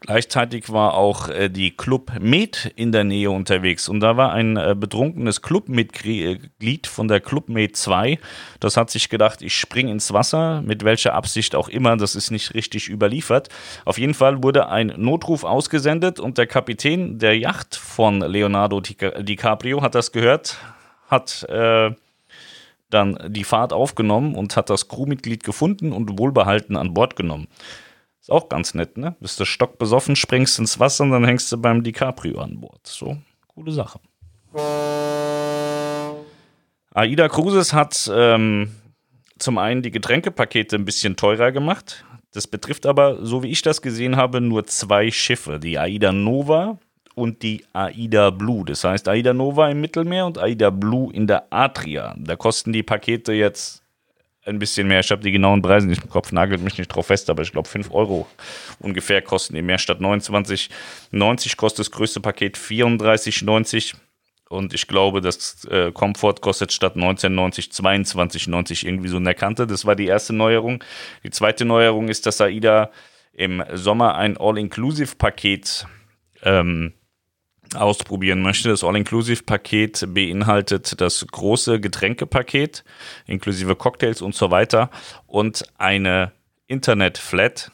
gleichzeitig 0.00 0.70
war 0.70 0.94
auch 0.94 1.28
äh, 1.28 1.48
die 1.48 1.76
Club 1.76 2.12
Med 2.20 2.72
in 2.76 2.92
der 2.92 3.02
Nähe 3.02 3.30
unterwegs. 3.30 3.88
Und 3.88 4.00
da 4.00 4.16
war 4.16 4.32
ein 4.32 4.56
äh, 4.56 4.76
betrunkenes 4.78 5.42
Clubmitglied 5.42 6.86
von 6.86 7.08
der 7.08 7.20
Club 7.20 7.48
Med 7.48 7.76
2. 7.76 8.18
Das 8.60 8.76
hat 8.76 8.90
sich 8.90 9.08
gedacht, 9.08 9.42
ich 9.42 9.54
spring 9.54 9.88
ins 9.88 10.12
Wasser, 10.12 10.62
mit 10.62 10.84
welcher 10.84 11.14
Absicht 11.14 11.56
auch 11.56 11.68
immer, 11.68 11.96
das 11.96 12.14
ist 12.14 12.30
nicht 12.30 12.54
richtig 12.54 12.88
überliefert. 12.88 13.48
Auf 13.84 13.98
jeden 13.98 14.14
Fall 14.14 14.42
wurde 14.44 14.68
ein 14.68 14.94
Notruf 14.96 15.42
ausgesendet 15.42 16.20
und 16.20 16.38
der 16.38 16.46
Kapitän 16.46 17.18
der 17.18 17.36
Yacht 17.36 17.74
von 17.74 18.20
Leonardo 18.20 18.80
DiCaprio 18.80 19.82
hat 19.82 19.96
das 19.96 20.12
gehört, 20.12 20.58
hat 21.08 21.44
äh, 21.48 21.90
dann 22.90 23.18
die 23.28 23.44
Fahrt 23.44 23.72
aufgenommen 23.72 24.34
und 24.34 24.56
hat 24.56 24.70
das 24.70 24.88
Crewmitglied 24.88 25.42
gefunden 25.42 25.92
und 25.92 26.18
wohlbehalten 26.18 26.76
an 26.76 26.94
Bord 26.94 27.16
genommen. 27.16 27.48
Ist 28.28 28.34
auch 28.34 28.50
ganz 28.50 28.74
nett, 28.74 28.98
ne? 28.98 29.16
Bist 29.20 29.40
du 29.40 29.46
stockbesoffen, 29.46 30.14
springst 30.14 30.58
ins 30.58 30.78
Wasser 30.78 31.04
und 31.04 31.12
dann 31.12 31.24
hängst 31.24 31.50
du 31.50 31.56
beim 31.56 31.82
DiCaprio 31.82 32.42
an 32.42 32.60
Bord. 32.60 32.86
So, 32.86 33.16
coole 33.46 33.72
Sache. 33.72 34.00
AIDA 36.92 37.28
Cruises 37.30 37.72
hat 37.72 38.10
ähm, 38.12 38.70
zum 39.38 39.56
einen 39.56 39.80
die 39.80 39.90
Getränkepakete 39.90 40.76
ein 40.76 40.84
bisschen 40.84 41.16
teurer 41.16 41.52
gemacht. 41.52 42.04
Das 42.34 42.46
betrifft 42.46 42.84
aber, 42.84 43.24
so 43.24 43.42
wie 43.42 43.48
ich 43.48 43.62
das 43.62 43.80
gesehen 43.80 44.16
habe, 44.16 44.42
nur 44.42 44.66
zwei 44.66 45.10
Schiffe. 45.10 45.58
Die 45.58 45.78
AIDA 45.78 46.12
Nova 46.12 46.78
und 47.14 47.42
die 47.42 47.64
AIDA 47.72 48.28
Blue. 48.28 48.62
Das 48.66 48.84
heißt 48.84 49.08
AIDA 49.08 49.32
Nova 49.32 49.70
im 49.70 49.80
Mittelmeer 49.80 50.26
und 50.26 50.36
AIDA 50.36 50.68
Blue 50.68 51.10
in 51.14 51.26
der 51.26 51.46
Adria. 51.48 52.14
Da 52.18 52.36
kosten 52.36 52.74
die 52.74 52.82
Pakete 52.82 53.32
jetzt 53.32 53.82
ein 54.48 54.58
bisschen 54.58 54.88
mehr. 54.88 55.00
Ich 55.00 55.10
habe 55.10 55.22
die 55.22 55.30
genauen 55.30 55.62
Preise 55.62 55.86
nicht 55.86 56.02
im 56.02 56.10
Kopf, 56.10 56.32
nagelt 56.32 56.62
mich 56.62 56.78
nicht 56.78 56.88
drauf 56.88 57.06
fest, 57.06 57.30
aber 57.30 57.42
ich 57.42 57.52
glaube 57.52 57.68
5 57.68 57.90
Euro 57.92 58.26
ungefähr 58.78 59.22
kosten 59.22 59.54
die 59.54 59.62
mehr. 59.62 59.78
Statt 59.78 60.00
29,90 60.00 61.56
kostet 61.56 61.80
das 61.80 61.90
größte 61.90 62.20
Paket 62.20 62.56
34,90 62.56 63.94
und 64.48 64.72
ich 64.72 64.86
glaube, 64.86 65.20
das 65.20 65.64
äh, 65.66 65.92
Comfort 65.92 66.36
kostet 66.40 66.72
statt 66.72 66.96
19,90 66.96 67.70
22,90 67.72 68.86
irgendwie 68.86 69.08
so 69.08 69.18
in 69.18 69.24
der 69.24 69.34
Kante. 69.34 69.66
Das 69.66 69.84
war 69.84 69.94
die 69.94 70.06
erste 70.06 70.32
Neuerung. 70.32 70.82
Die 71.22 71.30
zweite 71.30 71.64
Neuerung 71.64 72.08
ist, 72.08 72.24
dass 72.24 72.40
AIDA 72.40 72.90
im 73.34 73.62
Sommer 73.74 74.16
ein 74.16 74.36
All-Inclusive-Paket 74.38 75.86
ähm, 76.42 76.94
ausprobieren 77.74 78.42
möchte. 78.42 78.68
Das 78.68 78.84
All-Inclusive-Paket 78.84 80.14
beinhaltet 80.14 81.00
das 81.00 81.26
große 81.26 81.80
Getränkepaket 81.80 82.84
inklusive 83.26 83.76
Cocktails 83.76 84.22
und 84.22 84.34
so 84.34 84.50
weiter 84.50 84.90
und 85.26 85.64
eine 85.78 86.32
Internet-Flat 86.66 87.70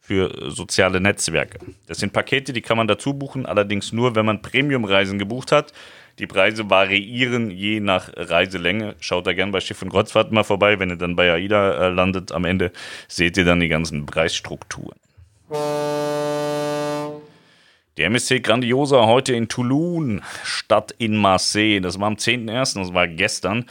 für 0.00 0.50
soziale 0.50 1.00
Netzwerke. 1.00 1.58
Das 1.86 1.98
sind 1.98 2.12
Pakete, 2.12 2.52
die 2.52 2.60
kann 2.60 2.76
man 2.76 2.88
dazu 2.88 3.14
buchen, 3.14 3.46
allerdings 3.46 3.92
nur, 3.92 4.16
wenn 4.16 4.26
man 4.26 4.42
Premium-Reisen 4.42 5.18
gebucht 5.18 5.52
hat. 5.52 5.72
Die 6.18 6.26
Preise 6.26 6.68
variieren 6.68 7.50
je 7.50 7.80
nach 7.80 8.10
Reiselänge. 8.14 8.96
Schaut 9.00 9.26
da 9.26 9.32
gerne 9.32 9.52
bei 9.52 9.60
Schiff 9.60 9.80
und 9.80 9.90
Kreuzfahrt 9.90 10.30
mal 10.30 10.44
vorbei. 10.44 10.78
Wenn 10.78 10.90
ihr 10.90 10.96
dann 10.96 11.16
bei 11.16 11.32
AIDA 11.32 11.86
äh, 11.86 11.88
landet 11.88 12.32
am 12.32 12.44
Ende, 12.44 12.72
seht 13.08 13.36
ihr 13.36 13.44
dann 13.44 13.60
die 13.60 13.68
ganzen 13.68 14.04
Preisstrukturen. 14.04 14.98
Die 17.98 18.04
MSC 18.04 18.40
Grandiosa 18.40 19.04
heute 19.04 19.34
in 19.34 19.48
Toulon 19.48 20.22
statt 20.44 20.94
in 20.96 21.14
Marseille. 21.14 21.78
Das 21.78 22.00
war 22.00 22.06
am 22.06 22.14
10.01., 22.14 22.78
das 22.78 22.94
war 22.94 23.06
gestern. 23.06 23.66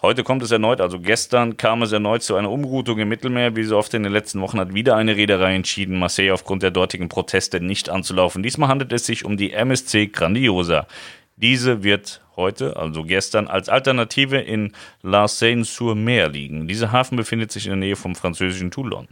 Heute 0.00 0.24
kommt 0.24 0.42
es 0.42 0.50
erneut, 0.50 0.80
also 0.80 0.98
gestern 0.98 1.58
kam 1.58 1.82
es 1.82 1.92
erneut 1.92 2.22
zu 2.22 2.36
einer 2.36 2.50
Umroutung 2.50 2.98
im 2.98 3.10
Mittelmeer. 3.10 3.54
Wie 3.54 3.64
so 3.64 3.76
oft 3.76 3.92
in 3.92 4.02
den 4.02 4.12
letzten 4.12 4.40
Wochen 4.40 4.58
hat 4.58 4.72
wieder 4.72 4.96
eine 4.96 5.16
Reederei 5.16 5.54
entschieden, 5.54 5.98
Marseille 5.98 6.32
aufgrund 6.32 6.62
der 6.62 6.70
dortigen 6.70 7.10
Proteste 7.10 7.60
nicht 7.60 7.90
anzulaufen. 7.90 8.42
Diesmal 8.42 8.70
handelt 8.70 8.94
es 8.94 9.04
sich 9.04 9.26
um 9.26 9.36
die 9.36 9.52
MSC 9.52 10.06
Grandiosa. 10.06 10.86
Diese 11.36 11.82
wird 11.82 12.22
heute, 12.34 12.76
also 12.76 13.02
gestern, 13.02 13.46
als 13.46 13.68
Alternative 13.68 14.38
in 14.38 14.72
La 15.02 15.28
Seine-sur-Mer 15.28 16.28
liegen. 16.28 16.66
Dieser 16.66 16.92
Hafen 16.92 17.16
befindet 17.16 17.52
sich 17.52 17.66
in 17.66 17.70
der 17.70 17.76
Nähe 17.76 17.96
vom 17.96 18.14
französischen 18.14 18.70
Toulon. 18.70 19.06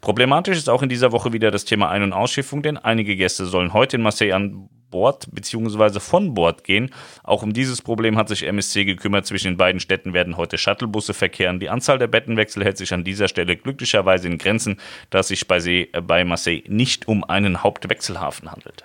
Problematisch 0.00 0.56
ist 0.56 0.68
auch 0.68 0.82
in 0.82 0.88
dieser 0.88 1.12
Woche 1.12 1.32
wieder 1.32 1.50
das 1.50 1.64
Thema 1.64 1.88
Ein- 1.90 2.02
und 2.02 2.12
Ausschiffung, 2.12 2.62
denn 2.62 2.76
einige 2.76 3.14
Gäste 3.14 3.46
sollen 3.46 3.72
heute 3.72 3.96
in 3.96 4.02
Marseille 4.02 4.32
an 4.32 4.68
Bord 4.90 5.28
bzw. 5.30 6.00
von 6.00 6.34
Bord 6.34 6.64
gehen. 6.64 6.90
Auch 7.22 7.44
um 7.44 7.52
dieses 7.52 7.82
Problem 7.82 8.18
hat 8.18 8.28
sich 8.28 8.42
MSC 8.44 8.84
gekümmert. 8.84 9.26
Zwischen 9.26 9.52
den 9.52 9.56
beiden 9.56 9.80
Städten 9.80 10.12
werden 10.12 10.36
heute 10.36 10.58
Shuttlebusse 10.58 11.14
verkehren. 11.14 11.60
Die 11.60 11.70
Anzahl 11.70 11.98
der 11.98 12.08
Bettenwechsel 12.08 12.64
hält 12.64 12.78
sich 12.78 12.92
an 12.92 13.04
dieser 13.04 13.28
Stelle 13.28 13.56
glücklicherweise 13.56 14.26
in 14.26 14.38
Grenzen, 14.38 14.78
da 15.10 15.20
es 15.20 15.28
sich 15.28 15.46
bei, 15.46 15.60
See, 15.60 15.88
äh, 15.92 16.00
bei 16.00 16.24
Marseille 16.24 16.64
nicht 16.66 17.06
um 17.06 17.22
einen 17.22 17.62
Hauptwechselhafen 17.62 18.50
handelt. 18.50 18.84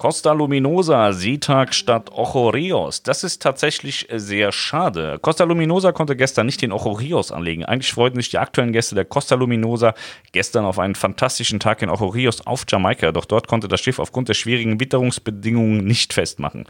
Costa 0.00 0.30
Luminosa, 0.30 1.12
Seetag 1.12 1.74
statt 1.74 2.12
Ochorios. 2.12 3.02
Das 3.02 3.24
ist 3.24 3.42
tatsächlich 3.42 4.06
sehr 4.14 4.52
schade. 4.52 5.18
Costa 5.20 5.42
Luminosa 5.42 5.90
konnte 5.90 6.14
gestern 6.14 6.46
nicht 6.46 6.62
den 6.62 6.70
Ochorios 6.70 7.32
anlegen. 7.32 7.64
Eigentlich 7.64 7.92
freuten 7.92 8.14
sich 8.14 8.30
die 8.30 8.38
aktuellen 8.38 8.72
Gäste 8.72 8.94
der 8.94 9.04
Costa 9.04 9.34
Luminosa 9.34 9.94
gestern 10.30 10.66
auf 10.66 10.78
einen 10.78 10.94
fantastischen 10.94 11.58
Tag 11.58 11.82
in 11.82 11.90
Ochorios 11.90 12.46
auf 12.46 12.64
Jamaika. 12.68 13.10
Doch 13.10 13.24
dort 13.24 13.48
konnte 13.48 13.66
das 13.66 13.80
Schiff 13.80 13.98
aufgrund 13.98 14.28
der 14.28 14.34
schwierigen 14.34 14.78
Witterungsbedingungen 14.78 15.84
nicht 15.84 16.12
festmachen. 16.12 16.66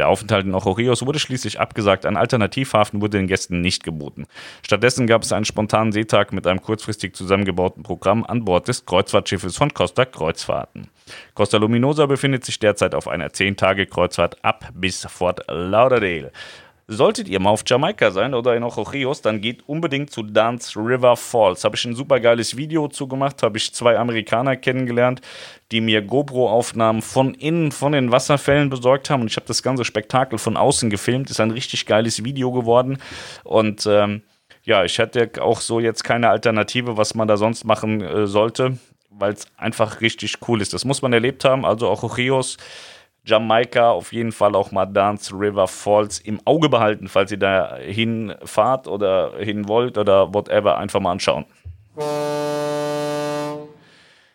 Der 0.00 0.08
Aufenthalt 0.08 0.44
in 0.44 0.54
Ochorios 0.56 1.06
wurde 1.06 1.20
schließlich 1.20 1.60
abgesagt. 1.60 2.04
Ein 2.04 2.16
Alternativhafen 2.16 3.00
wurde 3.00 3.18
den 3.18 3.28
Gästen 3.28 3.60
nicht 3.60 3.84
geboten. 3.84 4.26
Stattdessen 4.66 5.06
gab 5.06 5.22
es 5.22 5.30
einen 5.30 5.44
spontanen 5.44 5.92
Seetag 5.92 6.32
mit 6.32 6.48
einem 6.48 6.60
kurzfristig 6.60 7.14
zusammengebauten 7.14 7.84
Programm 7.84 8.24
an 8.24 8.44
Bord 8.44 8.66
des 8.66 8.84
Kreuzfahrtschiffes 8.86 9.56
von 9.56 9.72
Costa 9.72 10.04
Kreuzfahrten. 10.04 10.88
Costa 11.34 11.58
Luminosa 11.58 12.06
befindet 12.06 12.44
sich 12.44 12.58
derzeit 12.58 12.94
auf 12.94 13.08
einer 13.08 13.28
10-Tage-Kreuzfahrt 13.28 14.44
ab 14.44 14.68
bis 14.74 15.06
Fort 15.06 15.42
Lauderdale. 15.48 16.32
Solltet 16.88 17.28
ihr 17.28 17.40
mal 17.40 17.50
auf 17.50 17.62
Jamaika 17.64 18.10
sein 18.10 18.34
oder 18.34 18.56
in 18.56 18.64
Ochorios, 18.64 19.22
dann 19.22 19.40
geht 19.40 19.66
unbedingt 19.68 20.10
zu 20.10 20.22
Dance 20.22 20.78
River 20.78 21.16
Falls. 21.16 21.64
Habe 21.64 21.76
ich 21.76 21.84
ein 21.84 21.94
super 21.94 22.18
geiles 22.18 22.56
Video 22.56 22.88
zu 22.88 23.06
gemacht, 23.06 23.42
habe 23.42 23.56
ich 23.56 23.72
zwei 23.72 23.96
Amerikaner 23.96 24.56
kennengelernt, 24.56 25.20
die 25.70 25.80
mir 25.80 26.02
GoPro-Aufnahmen 26.02 27.00
von 27.00 27.34
innen, 27.34 27.70
von 27.70 27.92
den 27.92 28.10
Wasserfällen 28.10 28.68
besorgt 28.68 29.10
haben. 29.10 29.22
Und 29.22 29.30
ich 29.30 29.36
habe 29.36 29.46
das 29.46 29.62
ganze 29.62 29.84
Spektakel 29.84 30.38
von 30.38 30.56
außen 30.56 30.90
gefilmt. 30.90 31.30
Ist 31.30 31.40
ein 31.40 31.52
richtig 31.52 31.86
geiles 31.86 32.24
Video 32.24 32.50
geworden. 32.50 32.98
Und 33.44 33.86
ähm, 33.86 34.22
ja, 34.64 34.84
ich 34.84 34.98
hatte 34.98 35.30
auch 35.40 35.60
so 35.60 35.78
jetzt 35.80 36.02
keine 36.02 36.30
Alternative, 36.30 36.96
was 36.96 37.14
man 37.14 37.28
da 37.28 37.36
sonst 37.36 37.64
machen 37.64 38.00
äh, 38.00 38.26
sollte 38.26 38.76
weil 39.18 39.32
es 39.32 39.46
einfach 39.56 40.00
richtig 40.00 40.38
cool 40.48 40.60
ist. 40.60 40.72
Das 40.72 40.84
muss 40.84 41.02
man 41.02 41.12
erlebt 41.12 41.44
haben. 41.44 41.64
Also 41.64 41.88
auch 41.88 42.16
Rios, 42.16 42.56
Jamaika, 43.24 43.90
auf 43.90 44.12
jeden 44.12 44.32
Fall 44.32 44.56
auch 44.56 44.72
mal 44.72 44.86
Dance 44.86 45.32
River 45.32 45.68
Falls 45.68 46.18
im 46.18 46.40
Auge 46.44 46.68
behalten, 46.68 47.08
falls 47.08 47.30
ihr 47.30 47.38
da 47.38 47.76
hinfahrt 47.76 48.88
oder 48.88 49.34
hin 49.38 49.68
wollt 49.68 49.96
oder 49.96 50.34
whatever, 50.34 50.78
einfach 50.78 51.00
mal 51.00 51.12
anschauen. 51.12 51.44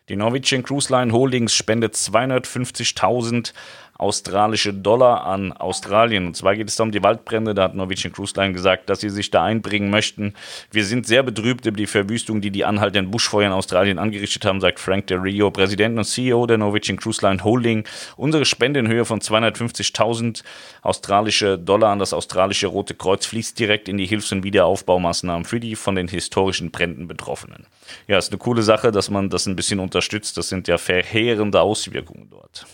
Die 0.10 0.16
Norwegian 0.16 0.64
Cruise 0.64 0.90
Line 0.92 1.12
Holdings 1.12 1.54
spendet 1.54 1.96
250.000 1.96 3.52
australische 3.98 4.74
Dollar 4.74 5.26
an 5.26 5.52
Australien. 5.54 6.28
Und 6.28 6.36
zwar 6.36 6.56
geht 6.56 6.70
es 6.70 6.76
da 6.76 6.84
um 6.84 6.92
die 6.92 7.04
Waldbrände. 7.04 7.54
Da 7.54 7.64
hat 7.64 7.76
Norwegian 7.76 8.14
Cruise 8.14 8.34
Line 8.36 8.54
gesagt, 8.54 8.90
dass 8.90 9.02
sie 9.02 9.10
sich 9.10 9.32
da 9.32 9.44
einbringen 9.44 9.90
möchten. 9.90 10.34
Wir 10.72 10.86
sind 10.86 11.08
sehr 11.08 11.24
betrübt 11.24 11.66
über 11.66 11.78
die 11.78 11.88
Verwüstung, 11.88 12.42
die 12.42 12.52
die 12.52 12.66
anhaltenden 12.66 13.12
Buschfeuer 13.12 13.48
in 13.48 13.54
Australien 13.54 14.00
angerichtet 14.00 14.46
haben, 14.46 14.62
sagt 14.62 14.80
Frank 14.80 15.08
Del 15.08 15.20
Rio, 15.20 15.52
Präsident 15.52 15.98
und 15.98 16.06
CEO 16.06 16.46
der 16.46 16.58
Norwegian 16.58 16.98
Cruise 16.98 17.26
Line 17.26 17.44
Holding. 17.44 17.86
Unsere 18.16 18.46
Spende 18.46 18.80
in 18.80 18.88
Höhe 18.88 19.06
von 19.06 19.20
250.000 19.20 20.44
australische 20.82 21.58
Dollar 21.58 21.92
an 21.92 22.00
das 22.00 22.14
australische 22.14 22.68
Rote 22.68 22.94
Kreuz 22.94 23.26
fließt 23.26 23.58
direkt 23.58 23.90
in 23.90 23.98
die 23.98 24.06
Hilfs- 24.06 24.32
und 24.32 24.44
Wiederaufbaumaßnahmen 24.44 25.46
für 25.46 25.60
die 25.60 25.76
von 25.76 25.96
den 25.96 26.08
historischen 26.08 26.72
Bränden 26.72 27.08
Betroffenen. 27.08 27.66
Ja, 28.08 28.18
ist 28.18 28.32
eine 28.32 28.38
coole 28.38 28.62
Sache, 28.62 28.92
dass 28.92 29.10
man 29.10 29.30
das 29.30 29.46
ein 29.46 29.56
bisschen 29.56 29.80
unterstützt. 29.80 30.38
Das 30.38 30.50
sind 30.50 30.68
ja 30.68 30.78
verheerende 30.78 31.62
Auswirkungen 31.62 32.30
dort. 32.30 32.66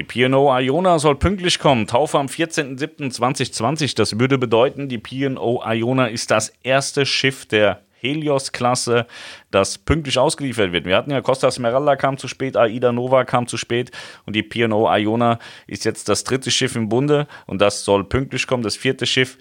Die 0.00 0.04
P&O 0.04 0.50
Iona 0.58 0.98
soll 0.98 1.16
pünktlich 1.16 1.58
kommen. 1.58 1.86
Taufe 1.86 2.18
am 2.18 2.24
14.07.2020. 2.24 3.94
Das 3.94 4.18
würde 4.18 4.38
bedeuten, 4.38 4.88
die 4.88 4.96
P&O 4.96 5.62
Iona 5.62 6.06
ist 6.06 6.30
das 6.30 6.54
erste 6.62 7.04
Schiff 7.04 7.44
der 7.44 7.82
Helios-Klasse, 8.00 9.06
das 9.50 9.76
pünktlich 9.76 10.16
ausgeliefert 10.16 10.72
wird. 10.72 10.86
Wir 10.86 10.96
hatten 10.96 11.10
ja 11.10 11.20
Costa 11.20 11.50
Smeralda 11.50 11.96
kam 11.96 12.16
zu 12.16 12.28
spät, 12.28 12.56
Aida 12.56 12.92
Nova 12.92 13.24
kam 13.24 13.46
zu 13.46 13.58
spät 13.58 13.90
und 14.24 14.34
die 14.34 14.42
P&O 14.42 14.90
Iona 14.90 15.38
ist 15.66 15.84
jetzt 15.84 16.08
das 16.08 16.24
dritte 16.24 16.50
Schiff 16.50 16.76
im 16.76 16.88
Bunde 16.88 17.26
und 17.46 17.60
das 17.60 17.84
soll 17.84 18.04
pünktlich 18.04 18.46
kommen. 18.46 18.62
Das 18.62 18.76
vierte 18.76 19.04
Schiff 19.04 19.36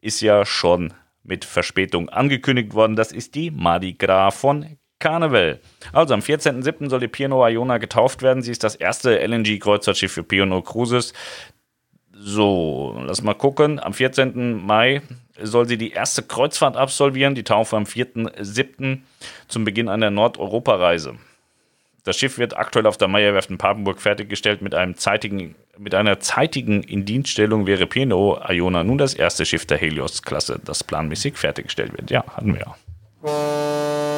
ist 0.00 0.22
ja 0.22 0.44
schon 0.44 0.92
mit 1.22 1.44
Verspätung 1.44 2.08
angekündigt 2.08 2.74
worden. 2.74 2.96
Das 2.96 3.12
ist 3.12 3.36
die 3.36 3.52
Mardi 3.52 3.92
Gras 3.92 4.36
von 4.36 4.76
Carnival. 5.00 5.58
Also 5.92 6.14
am 6.14 6.20
14.07. 6.20 6.88
soll 6.88 7.00
die 7.00 7.08
P&O 7.08 7.46
Iona 7.46 7.78
getauft 7.78 8.22
werden. 8.22 8.42
Sie 8.42 8.52
ist 8.52 8.62
das 8.62 8.76
erste 8.76 9.18
LNG-Kreuzfahrtschiff 9.18 10.12
für 10.12 10.22
P&O 10.22 10.62
Cruises. 10.62 11.12
So, 12.12 13.00
lass 13.04 13.22
mal 13.22 13.34
gucken. 13.34 13.80
Am 13.80 13.94
14. 13.94 14.64
Mai 14.64 15.02
soll 15.40 15.66
sie 15.66 15.78
die 15.78 15.90
erste 15.90 16.22
Kreuzfahrt 16.22 16.76
absolvieren, 16.76 17.34
die 17.34 17.44
Taufe 17.44 17.76
am 17.76 17.84
4.07. 17.84 19.00
zum 19.48 19.64
Beginn 19.64 19.88
einer 19.88 20.10
Nordeuropa-Reise. 20.10 21.14
Das 22.04 22.16
Schiff 22.18 22.38
wird 22.38 22.56
aktuell 22.56 22.86
auf 22.86 22.96
der 22.96 23.08
Meierwerft 23.08 23.50
in 23.50 23.58
Papenburg 23.58 24.00
fertiggestellt. 24.00 24.62
Mit, 24.62 24.74
einem 24.74 24.96
zeitigen, 24.96 25.54
mit 25.78 25.94
einer 25.94 26.20
zeitigen 26.20 26.82
Indienststellung 26.82 27.66
wäre 27.66 27.86
P&O 27.86 28.38
Iona 28.48 28.84
nun 28.84 28.98
das 28.98 29.14
erste 29.14 29.44
Schiff 29.46 29.66
der 29.66 29.78
Helios-Klasse, 29.78 30.60
das 30.64 30.84
planmäßig 30.84 31.36
fertiggestellt 31.36 31.92
wird. 31.96 32.10
Ja, 32.10 32.24
hatten 32.36 32.54
wir 32.54 32.60
ja. 32.60 34.09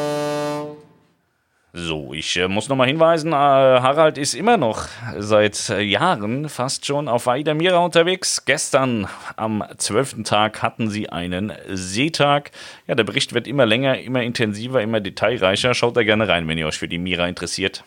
So, 1.75 2.13
ich 2.13 2.37
äh, 2.37 2.49
muss 2.49 2.69
nochmal 2.69 2.89
hinweisen, 2.89 3.33
äh, 3.33 3.35
Harald 3.35 4.19
ist 4.19 4.35
immer 4.35 4.59
noch 4.59 4.89
seit 5.19 5.71
äh, 5.71 5.81
Jahren 5.81 6.51
fast 6.51 6.85
schon 6.85 7.09
auf 7.09 7.27
Aida 7.27 7.55
Mira 7.55 7.79
unterwegs. 7.79 8.45
Gestern 8.45 9.09
am 9.37 9.65
12. 9.79 10.23
Tag 10.25 10.61
hatten 10.61 10.91
sie 10.91 11.09
einen 11.09 11.51
Seetag. 11.71 12.51
Ja, 12.87 12.95
der 12.95 13.05
Bericht 13.05 13.33
wird 13.33 13.49
immer 13.49 13.65
länger, 13.65 13.99
immer 14.01 14.23
intensiver, 14.23 14.83
immer 14.83 15.01
detailreicher. 15.01 15.73
Schaut 15.73 15.97
da 15.97 16.03
gerne 16.03 16.29
rein, 16.29 16.47
wenn 16.47 16.59
ihr 16.59 16.67
euch 16.67 16.79
für 16.79 16.89
die 16.89 16.99
Mira 16.99 17.27
interessiert. 17.27 17.85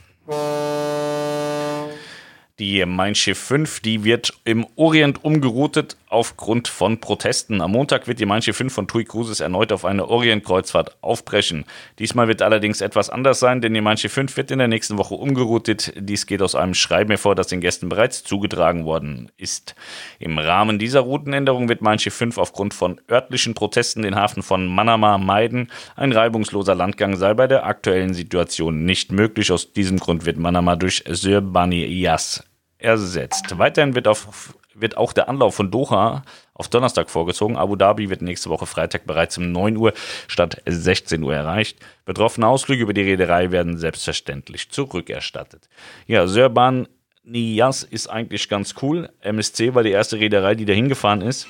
Die 2.57 2.85
Mein 2.85 3.15
Schiff 3.15 3.37
5, 3.37 3.81
die 3.81 4.05
wird 4.05 4.31
im 4.45 4.65
Orient 4.77 5.25
umgeroutet 5.25 5.97
aufgrund 6.07 6.69
von 6.69 7.01
Protesten. 7.01 7.59
Am 7.59 7.71
Montag 7.71 8.07
wird 8.07 8.21
die 8.21 8.25
Mein 8.25 8.41
Schiff 8.41 8.55
5 8.55 8.73
von 8.73 8.87
TUI 8.87 9.03
Cruises 9.03 9.41
erneut 9.41 9.73
auf 9.73 9.83
eine 9.83 10.07
Orient-Kreuzfahrt 10.07 10.95
aufbrechen. 11.01 11.65
Diesmal 11.99 12.29
wird 12.29 12.41
allerdings 12.41 12.79
etwas 12.79 13.09
anders 13.09 13.41
sein, 13.41 13.59
denn 13.59 13.73
die 13.73 13.81
Mein 13.81 13.97
Schiff 13.97 14.13
5 14.13 14.37
wird 14.37 14.51
in 14.51 14.59
der 14.59 14.69
nächsten 14.69 14.97
Woche 14.97 15.15
umgeroutet. 15.15 15.91
Dies 15.97 16.27
geht 16.27 16.41
aus 16.41 16.55
einem 16.55 16.75
Schreiben 16.75 17.09
hervor, 17.09 17.35
das 17.35 17.47
den 17.47 17.59
Gästen 17.59 17.89
bereits 17.89 18.23
zugetragen 18.23 18.85
worden 18.85 19.29
ist. 19.35 19.75
Im 20.19 20.37
Rahmen 20.37 20.79
dieser 20.79 21.01
Routenänderung 21.01 21.67
wird 21.67 21.81
Mein 21.81 21.99
Schiff 21.99 22.15
5 22.15 22.37
aufgrund 22.37 22.73
von 22.73 23.01
örtlichen 23.11 23.53
Protesten 23.53 24.03
den 24.03 24.15
Hafen 24.15 24.43
von 24.43 24.65
Manama 24.65 25.17
meiden. 25.17 25.69
Ein 25.97 26.13
reibungsloser 26.13 26.75
Landgang 26.75 27.17
sei 27.17 27.33
bei 27.33 27.47
der 27.47 27.65
aktuellen 27.65 28.13
Situation 28.13 28.85
nicht 28.85 29.11
möglich. 29.11 29.51
Aus 29.51 29.73
diesem 29.73 29.99
Grund 29.99 30.25
wird 30.25 30.37
Manama 30.37 30.77
durch 30.77 31.03
Sir 31.05 31.41
Bani 31.41 31.83
Yas 31.85 32.44
ersetzt. 32.77 33.57
Weiterhin 33.57 33.95
wird 33.95 34.07
auf 34.07 34.53
wird 34.75 34.97
auch 34.97 35.13
der 35.13 35.29
Anlauf 35.29 35.55
von 35.55 35.71
Doha 35.71 36.23
auf 36.53 36.67
Donnerstag 36.67 37.09
vorgezogen. 37.09 37.55
Abu 37.55 37.75
Dhabi 37.75 38.09
wird 38.09 38.21
nächste 38.21 38.49
Woche 38.49 38.65
Freitag 38.65 39.05
bereits 39.05 39.37
um 39.37 39.51
9 39.51 39.77
Uhr 39.77 39.93
statt 40.27 40.61
16 40.65 41.23
Uhr 41.23 41.33
erreicht. 41.33 41.79
Betroffene 42.03 42.47
Ausflüge 42.47 42.83
über 42.83 42.93
die 42.93 43.01
Reederei 43.01 43.51
werden 43.51 43.77
selbstverständlich 43.77 44.69
zurückerstattet. 44.69 45.69
Ja, 46.07 46.27
Serban 46.27 46.87
Nias 47.23 47.83
ist 47.83 48.07
eigentlich 48.07 48.49
ganz 48.49 48.75
cool. 48.81 49.09
MSC 49.21 49.73
war 49.73 49.81
die 49.81 49.91
erste 49.91 50.19
Reederei, 50.19 50.53
die 50.53 50.65
da 50.65 50.73
hingefahren 50.73 51.21
ist 51.21 51.47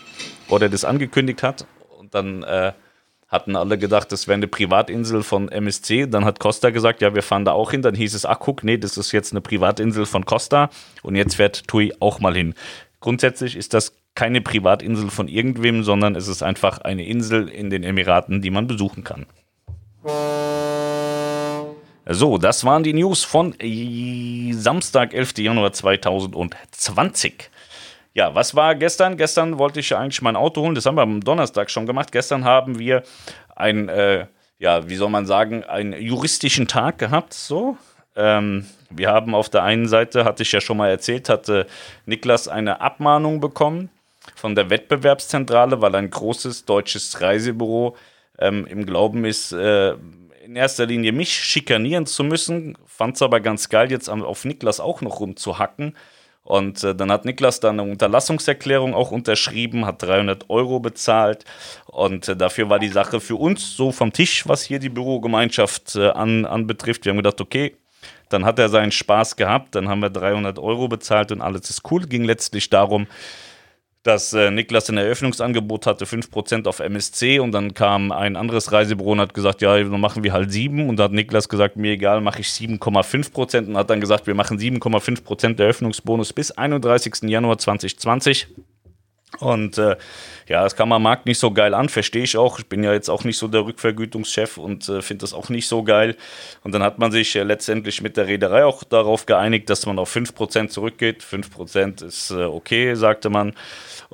oder 0.48 0.70
das 0.70 0.86
angekündigt 0.86 1.44
hat. 1.44 1.66
Und 1.98 2.16
dann 2.16 2.44
äh, 2.44 2.72
hatten 3.36 3.56
alle 3.56 3.78
gedacht, 3.78 4.12
das 4.12 4.28
wäre 4.28 4.36
eine 4.36 4.48
Privatinsel 4.48 5.22
von 5.22 5.50
MSC. 5.50 6.08
Dann 6.08 6.26
hat 6.26 6.40
Costa 6.40 6.72
gesagt, 6.72 7.02
ja, 7.02 7.14
wir 7.14 7.22
fahren 7.22 7.46
da 7.46 7.52
auch 7.52 7.70
hin. 7.72 7.84
Dann 7.84 7.94
hieß 7.94 8.16
es, 8.16 8.26
ach 8.26 8.40
guck, 8.40 8.64
nee, 8.64 8.78
das 8.78 8.98
ist 8.98 9.12
jetzt 9.12 9.32
eine 9.32 9.42
Privatinsel 9.42 10.08
von 10.08 10.26
Costa. 10.26 10.70
Und 11.04 11.16
jetzt 11.16 11.36
fährt 11.36 11.68
TUI 11.68 11.94
auch 12.00 12.20
mal 12.20 12.34
hin. 12.34 12.56
Grundsätzlich 13.00 13.56
ist 13.56 13.76
das 13.76 13.94
keine 14.16 14.42
Privatinsel 14.42 15.12
von 15.12 15.28
irgendwem, 15.28 15.84
sondern 15.84 16.16
es 16.16 16.28
ist 16.28 16.42
einfach 16.42 16.80
eine 16.80 17.06
Insel 17.06 17.50
in 17.50 17.70
den 17.70 17.84
Emiraten, 17.84 18.42
die 18.42 18.50
man 18.50 18.66
besuchen 18.66 19.04
kann. 19.04 19.28
So, 22.08 22.38
das 22.38 22.64
waren 22.64 22.84
die 22.84 22.94
News 22.94 23.24
von 23.24 23.54
Samstag, 24.52 25.14
11. 25.14 25.40
Januar 25.40 25.74
2020. 25.74 27.50
Ja, 28.16 28.34
was 28.34 28.56
war 28.56 28.76
gestern? 28.76 29.18
Gestern 29.18 29.60
wollte 29.60 29.82
ich 29.82 29.94
eigentlich 29.94 30.22
mein 30.22 30.38
Auto 30.38 30.62
holen. 30.62 30.74
Das 30.74 30.86
haben 30.86 30.96
wir 30.96 31.02
am 31.02 31.20
Donnerstag 31.20 31.70
schon 31.70 31.86
gemacht. 31.86 32.14
Gestern 32.14 32.46
haben 32.46 32.80
wir 32.80 33.04
ein, 33.58 33.90
äh, 33.90 34.28
ja, 34.58 34.88
wie 34.88 34.96
soll 34.96 35.10
man 35.10 35.26
sagen, 35.26 35.66
einen 35.66 35.92
juristischen 36.02 36.66
Tag 36.66 36.98
gehabt. 36.98 37.34
So. 37.34 37.78
Ähm, 38.16 38.66
wir 38.90 39.10
haben 39.10 39.36
auf 39.36 39.50
der 39.50 39.64
einen 39.64 39.90
Seite, 39.90 40.24
hatte 40.24 40.44
ich 40.44 40.52
ja 40.54 40.62
schon 40.62 40.78
mal 40.78 40.90
erzählt, 40.90 41.28
hatte 41.28 41.68
Niklas 42.06 42.48
eine 42.48 42.80
Abmahnung 42.80 43.42
bekommen 43.42 43.90
von 44.34 44.56
der 44.56 44.70
Wettbewerbszentrale, 44.70 45.82
weil 45.82 45.94
ein 45.96 46.10
großes 46.10 46.64
deutsches 46.64 47.20
Reisebüro 47.20 47.98
ähm, 48.40 48.66
im 48.66 48.86
Glauben 48.86 49.26
ist, 49.26 49.52
äh, 49.52 49.96
in 50.46 50.56
erster 50.56 50.86
Linie 50.86 51.12
mich 51.12 51.34
schikanieren 51.34 52.06
zu 52.06 52.24
müssen, 52.24 52.78
fand 52.86 53.18
es 53.18 53.22
aber 53.22 53.42
ganz 53.42 53.68
geil, 53.68 53.92
jetzt 53.92 54.08
auf 54.08 54.46
Niklas 54.46 54.80
auch 54.80 55.02
noch 55.02 55.20
rumzuhacken. 55.20 55.98
Und 56.46 56.84
äh, 56.84 56.96
dann 56.96 57.12
hat 57.12 57.26
Niklas 57.26 57.60
dann 57.60 57.80
eine 57.80 57.92
Unterlassungserklärung 57.92 58.94
auch 58.94 59.12
unterschrieben, 59.12 59.86
hat 59.86 60.04
300 60.04 60.50
Euro 60.50 60.80
bezahlt. 60.80 61.44
Und 61.88 62.30
äh, 62.30 62.38
dafür 62.38 62.70
war 62.70 62.78
die 62.78 62.88
Sache 62.88 63.20
für 63.20 63.36
uns 63.36 63.76
so 63.76 63.92
vom 63.92 64.14
Tisch, 64.14 64.48
was 64.48 64.62
hier 64.62 64.78
die 64.78 64.90
Bürogemeinschaft 64.90 65.96
äh, 65.96 66.10
an, 66.10 66.46
anbetrifft. 66.46 67.04
Wir 67.04 67.12
haben 67.12 67.18
gedacht, 67.18 67.42
okay, 67.42 67.76
dann 68.30 68.46
hat 68.46 68.60
er 68.60 68.70
seinen 68.70 68.92
Spaß 68.92 69.36
gehabt, 69.36 69.74
dann 69.76 69.90
haben 69.90 70.02
wir 70.02 70.12
300 70.12 70.60
Euro 70.60 70.88
bezahlt 70.88 71.32
und 71.32 71.42
alles 71.42 71.70
ist 71.70 71.82
cool. 71.92 72.06
Ging 72.06 72.24
letztlich 72.24 72.70
darum, 72.70 73.08
dass 74.06 74.34
äh, 74.34 74.52
Niklas 74.52 74.88
ein 74.92 74.98
Eröffnungsangebot 74.98 75.88
hatte, 75.88 76.06
5% 76.06 76.68
auf 76.68 76.80
MSC 76.80 77.40
und 77.40 77.52
dann 77.54 77.74
kam 77.74 78.12
ein 78.12 78.36
anderes 78.36 78.72
Reisebüro 78.72 79.14
und 79.14 79.20
hat 79.20 79.34
gesagt, 79.34 79.64
ja, 79.64 79.76
dann 79.76 80.00
machen 80.00 80.24
wir 80.24 80.32
halt 80.32 80.52
7 80.52 80.88
und 80.88 80.98
da 80.98 81.06
hat 81.06 81.12
Niklas 81.12 81.50
gesagt, 81.50 81.76
mir 81.76 81.94
egal, 81.94 82.22
mache 82.22 82.42
ich 82.42 82.50
7,5% 82.50 83.66
und 83.66 83.76
hat 83.76 83.90
dann 83.90 84.00
gesagt, 84.00 84.28
wir 84.28 84.36
machen 84.36 84.60
7,5% 84.60 85.60
Eröffnungsbonus 85.60 86.34
bis 86.34 86.52
31. 86.52 87.24
Januar 87.24 87.58
2020. 87.58 88.48
Und 89.40 89.78
äh, 89.78 89.96
ja, 90.48 90.64
das 90.64 90.76
kam 90.76 90.92
am 90.92 91.04
Markt 91.04 91.26
nicht 91.26 91.40
so 91.40 91.52
geil 91.52 91.74
an, 91.74 91.90
verstehe 91.90 92.24
ich 92.24 92.38
auch. 92.38 92.60
Ich 92.60 92.68
bin 92.68 92.84
ja 92.84 92.94
jetzt 92.94 93.10
auch 93.10 93.24
nicht 93.24 93.38
so 93.38 93.48
der 93.48 93.66
Rückvergütungschef 93.66 94.58
und 94.58 94.88
äh, 94.88 95.02
finde 95.02 95.22
das 95.22 95.34
auch 95.34 95.50
nicht 95.50 95.68
so 95.68 95.84
geil. 95.84 96.16
Und 96.64 96.74
dann 96.74 96.84
hat 96.84 97.00
man 97.00 97.12
sich 97.12 97.36
äh, 97.36 97.44
letztendlich 97.44 98.02
mit 98.02 98.18
der 98.18 98.28
Reederei 98.28 98.66
auch 98.66 98.84
darauf 98.84 99.26
geeinigt, 99.26 99.70
dass 99.70 99.86
man 99.86 100.00
auf 100.00 100.16
5% 100.16 100.70
zurückgeht. 100.70 101.24
5% 101.24 102.06
ist 102.06 102.32
äh, 102.32 102.44
okay, 102.44 102.96
sagte 102.96 103.30
man. 103.30 103.54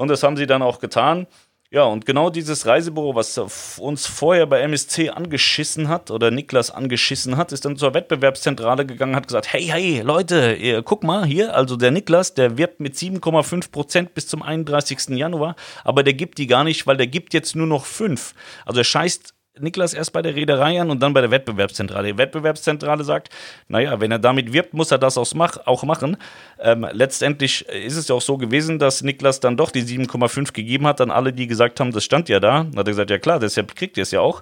Und 0.01 0.07
das 0.07 0.23
haben 0.23 0.35
sie 0.35 0.47
dann 0.47 0.63
auch 0.63 0.79
getan. 0.79 1.27
Ja, 1.69 1.83
und 1.83 2.07
genau 2.07 2.31
dieses 2.31 2.65
Reisebüro, 2.65 3.13
was 3.13 3.37
uns 3.77 4.07
vorher 4.07 4.47
bei 4.47 4.59
MSC 4.61 5.11
angeschissen 5.11 5.89
hat 5.89 6.09
oder 6.09 6.31
Niklas 6.31 6.71
angeschissen 6.71 7.37
hat, 7.37 7.51
ist 7.51 7.63
dann 7.63 7.77
zur 7.77 7.93
Wettbewerbszentrale 7.93 8.87
gegangen, 8.87 9.15
hat 9.15 9.27
gesagt, 9.27 9.53
hey, 9.53 9.63
hey, 9.63 10.01
Leute, 10.01 10.55
ihr, 10.55 10.81
guck 10.81 11.03
mal 11.03 11.23
hier, 11.23 11.55
also 11.55 11.77
der 11.77 11.91
Niklas, 11.91 12.33
der 12.33 12.57
wirbt 12.57 12.79
mit 12.79 12.95
7,5 12.95 13.71
Prozent 13.71 14.13
bis 14.15 14.27
zum 14.27 14.41
31. 14.41 15.09
Januar, 15.09 15.55
aber 15.83 16.01
der 16.01 16.13
gibt 16.13 16.39
die 16.39 16.47
gar 16.47 16.63
nicht, 16.63 16.87
weil 16.87 16.97
der 16.97 17.07
gibt 17.07 17.33
jetzt 17.35 17.55
nur 17.55 17.67
noch 17.67 17.85
5. 17.85 18.33
Also 18.65 18.81
er 18.81 18.85
scheißt 18.85 19.35
Niklas 19.59 19.93
erst 19.93 20.13
bei 20.13 20.21
der 20.21 20.35
Reederei 20.35 20.79
an 20.79 20.89
und 20.89 21.01
dann 21.01 21.13
bei 21.13 21.21
der 21.21 21.29
Wettbewerbszentrale. 21.29 22.13
Die 22.13 22.17
Wettbewerbszentrale 22.17 23.03
sagt, 23.03 23.29
naja, 23.67 23.99
wenn 23.99 24.11
er 24.11 24.19
damit 24.19 24.53
wirbt, 24.53 24.73
muss 24.73 24.91
er 24.91 24.97
das 24.97 25.17
auch 25.17 25.83
machen. 25.83 26.17
Ähm, 26.59 26.87
letztendlich 26.91 27.67
ist 27.67 27.97
es 27.97 28.07
ja 28.07 28.15
auch 28.15 28.21
so 28.21 28.37
gewesen, 28.37 28.79
dass 28.79 29.01
Niklas 29.01 29.41
dann 29.41 29.57
doch 29.57 29.71
die 29.71 29.83
7,5 29.83 30.53
gegeben 30.53 30.87
hat 30.87 31.01
an 31.01 31.11
alle, 31.11 31.33
die 31.33 31.47
gesagt 31.47 31.79
haben, 31.79 31.91
das 31.91 32.05
stand 32.05 32.29
ja 32.29 32.39
da. 32.39 32.63
Dann 32.63 32.77
hat 32.77 32.87
er 32.87 32.91
gesagt, 32.91 33.09
ja 33.09 33.19
klar, 33.19 33.39
deshalb 33.39 33.75
kriegt 33.75 33.97
ihr 33.97 34.03
es 34.03 34.11
ja 34.11 34.21
auch. 34.21 34.41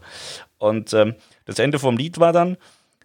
Und 0.59 0.93
ähm, 0.93 1.15
das 1.45 1.57
Ende 1.57 1.79
vom 1.79 1.97
Lied 1.97 2.19
war 2.19 2.31
dann, 2.31 2.57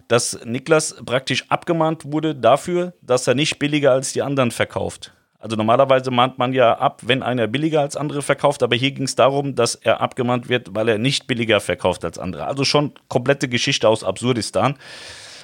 dass 0.08 0.38
Niklas 0.44 0.96
praktisch 1.06 1.46
abgemahnt 1.48 2.04
wurde 2.04 2.34
dafür, 2.34 2.92
dass 3.00 3.26
er 3.26 3.34
nicht 3.34 3.58
billiger 3.58 3.92
als 3.92 4.12
die 4.12 4.20
anderen 4.20 4.50
verkauft. 4.50 5.13
Also 5.44 5.57
normalerweise 5.57 6.11
mahnt 6.11 6.38
man 6.38 6.54
ja 6.54 6.78
ab, 6.78 7.02
wenn 7.04 7.22
einer 7.22 7.46
billiger 7.46 7.83
als 7.83 7.98
andere 7.98 8.22
verkauft, 8.22 8.62
aber 8.62 8.76
hier 8.76 8.92
ging 8.92 9.04
es 9.04 9.14
darum, 9.14 9.54
dass 9.54 9.74
er 9.74 10.00
abgemahnt 10.00 10.48
wird, 10.48 10.74
weil 10.74 10.88
er 10.88 10.96
nicht 10.96 11.26
billiger 11.26 11.61
verkauft 11.61 12.02
als 12.02 12.18
andere. 12.18 12.46
Also 12.46 12.64
schon 12.64 12.92
komplette 13.09 13.46
Geschichte 13.46 13.87
aus 13.87 14.04
Absurdistan. 14.04 14.78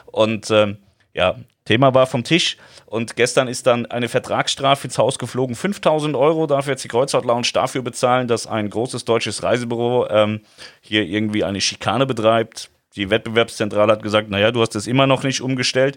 Und 0.07 0.49
äh, 0.49 0.75
ja, 1.13 1.35
Thema 1.67 1.93
war 1.93 2.07
vom 2.07 2.25
Tisch 2.25 2.57
und 2.87 3.15
gestern 3.15 3.47
ist 3.47 3.67
dann 3.67 3.85
eine 3.85 4.09
Vertragsstrafe 4.09 4.87
ins 4.87 4.97
Haus 4.97 5.19
geflogen. 5.19 5.55
5000 5.55 6.17
Euro 6.17 6.47
darf 6.47 6.67
jetzt 6.67 6.83
die 6.83 6.89
Kreuzfahrt 6.89 7.27
Lounge 7.27 7.51
dafür 7.53 7.83
bezahlen, 7.83 8.27
dass 8.27 8.47
ein 8.47 8.71
großes 8.71 9.05
deutsches 9.05 9.43
Reisebüro 9.43 10.09
ähm, 10.09 10.41
hier 10.81 11.03
irgendwie 11.03 11.45
eine 11.45 11.61
Schikane 11.61 12.07
betreibt 12.07 12.71
die 12.97 13.09
Wettbewerbszentrale 13.09 13.93
hat 13.93 14.03
gesagt, 14.03 14.31
naja, 14.31 14.51
du 14.51 14.61
hast 14.61 14.75
es 14.75 14.89
immer 14.89 15.07
noch 15.07 15.23
nicht 15.23 15.41
umgestellt. 15.41 15.97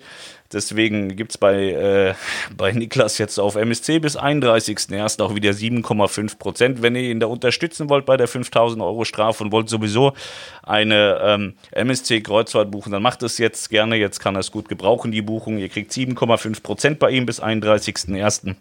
Deswegen 0.51 1.15
gibt 1.15 1.32
es 1.32 1.38
bei, 1.39 1.71
äh, 1.71 2.13
bei 2.56 2.71
Niklas 2.71 3.17
jetzt 3.17 3.39
auf 3.39 3.56
MSC 3.56 3.99
bis 3.99 4.17
31.01. 4.17 5.21
auch 5.21 5.34
wieder 5.34 5.51
7,5 5.51 6.38
Prozent. 6.38 6.82
Wenn 6.84 6.95
ihr 6.95 7.10
ihn 7.10 7.19
da 7.19 7.27
unterstützen 7.27 7.89
wollt 7.89 8.06
bei 8.06 8.15
der 8.15 8.27
5000 8.27 8.82
Euro 8.84 9.06
Strafe 9.06 9.43
und 9.43 9.51
wollt 9.51 9.69
sowieso 9.69 10.13
eine 10.62 11.19
ähm, 11.23 11.53
MSC-Kreuzfahrt 11.71 12.69
buchen, 12.69 12.91
dann 12.91 13.01
macht 13.01 13.23
es 13.23 13.39
jetzt 13.39 13.69
gerne. 13.69 13.95
Jetzt 13.95 14.19
kann 14.19 14.36
er 14.36 14.41
es 14.41 14.51
gut 14.51 14.69
gebrauchen, 14.69 15.12
die 15.12 15.23
Buchung. 15.23 15.58
Ihr 15.58 15.69
kriegt 15.69 15.91
7,5 15.91 16.62
Prozent 16.62 16.99
bei 16.99 17.10
ihm 17.10 17.25
bis 17.25 17.41
31.01. 17.41 18.56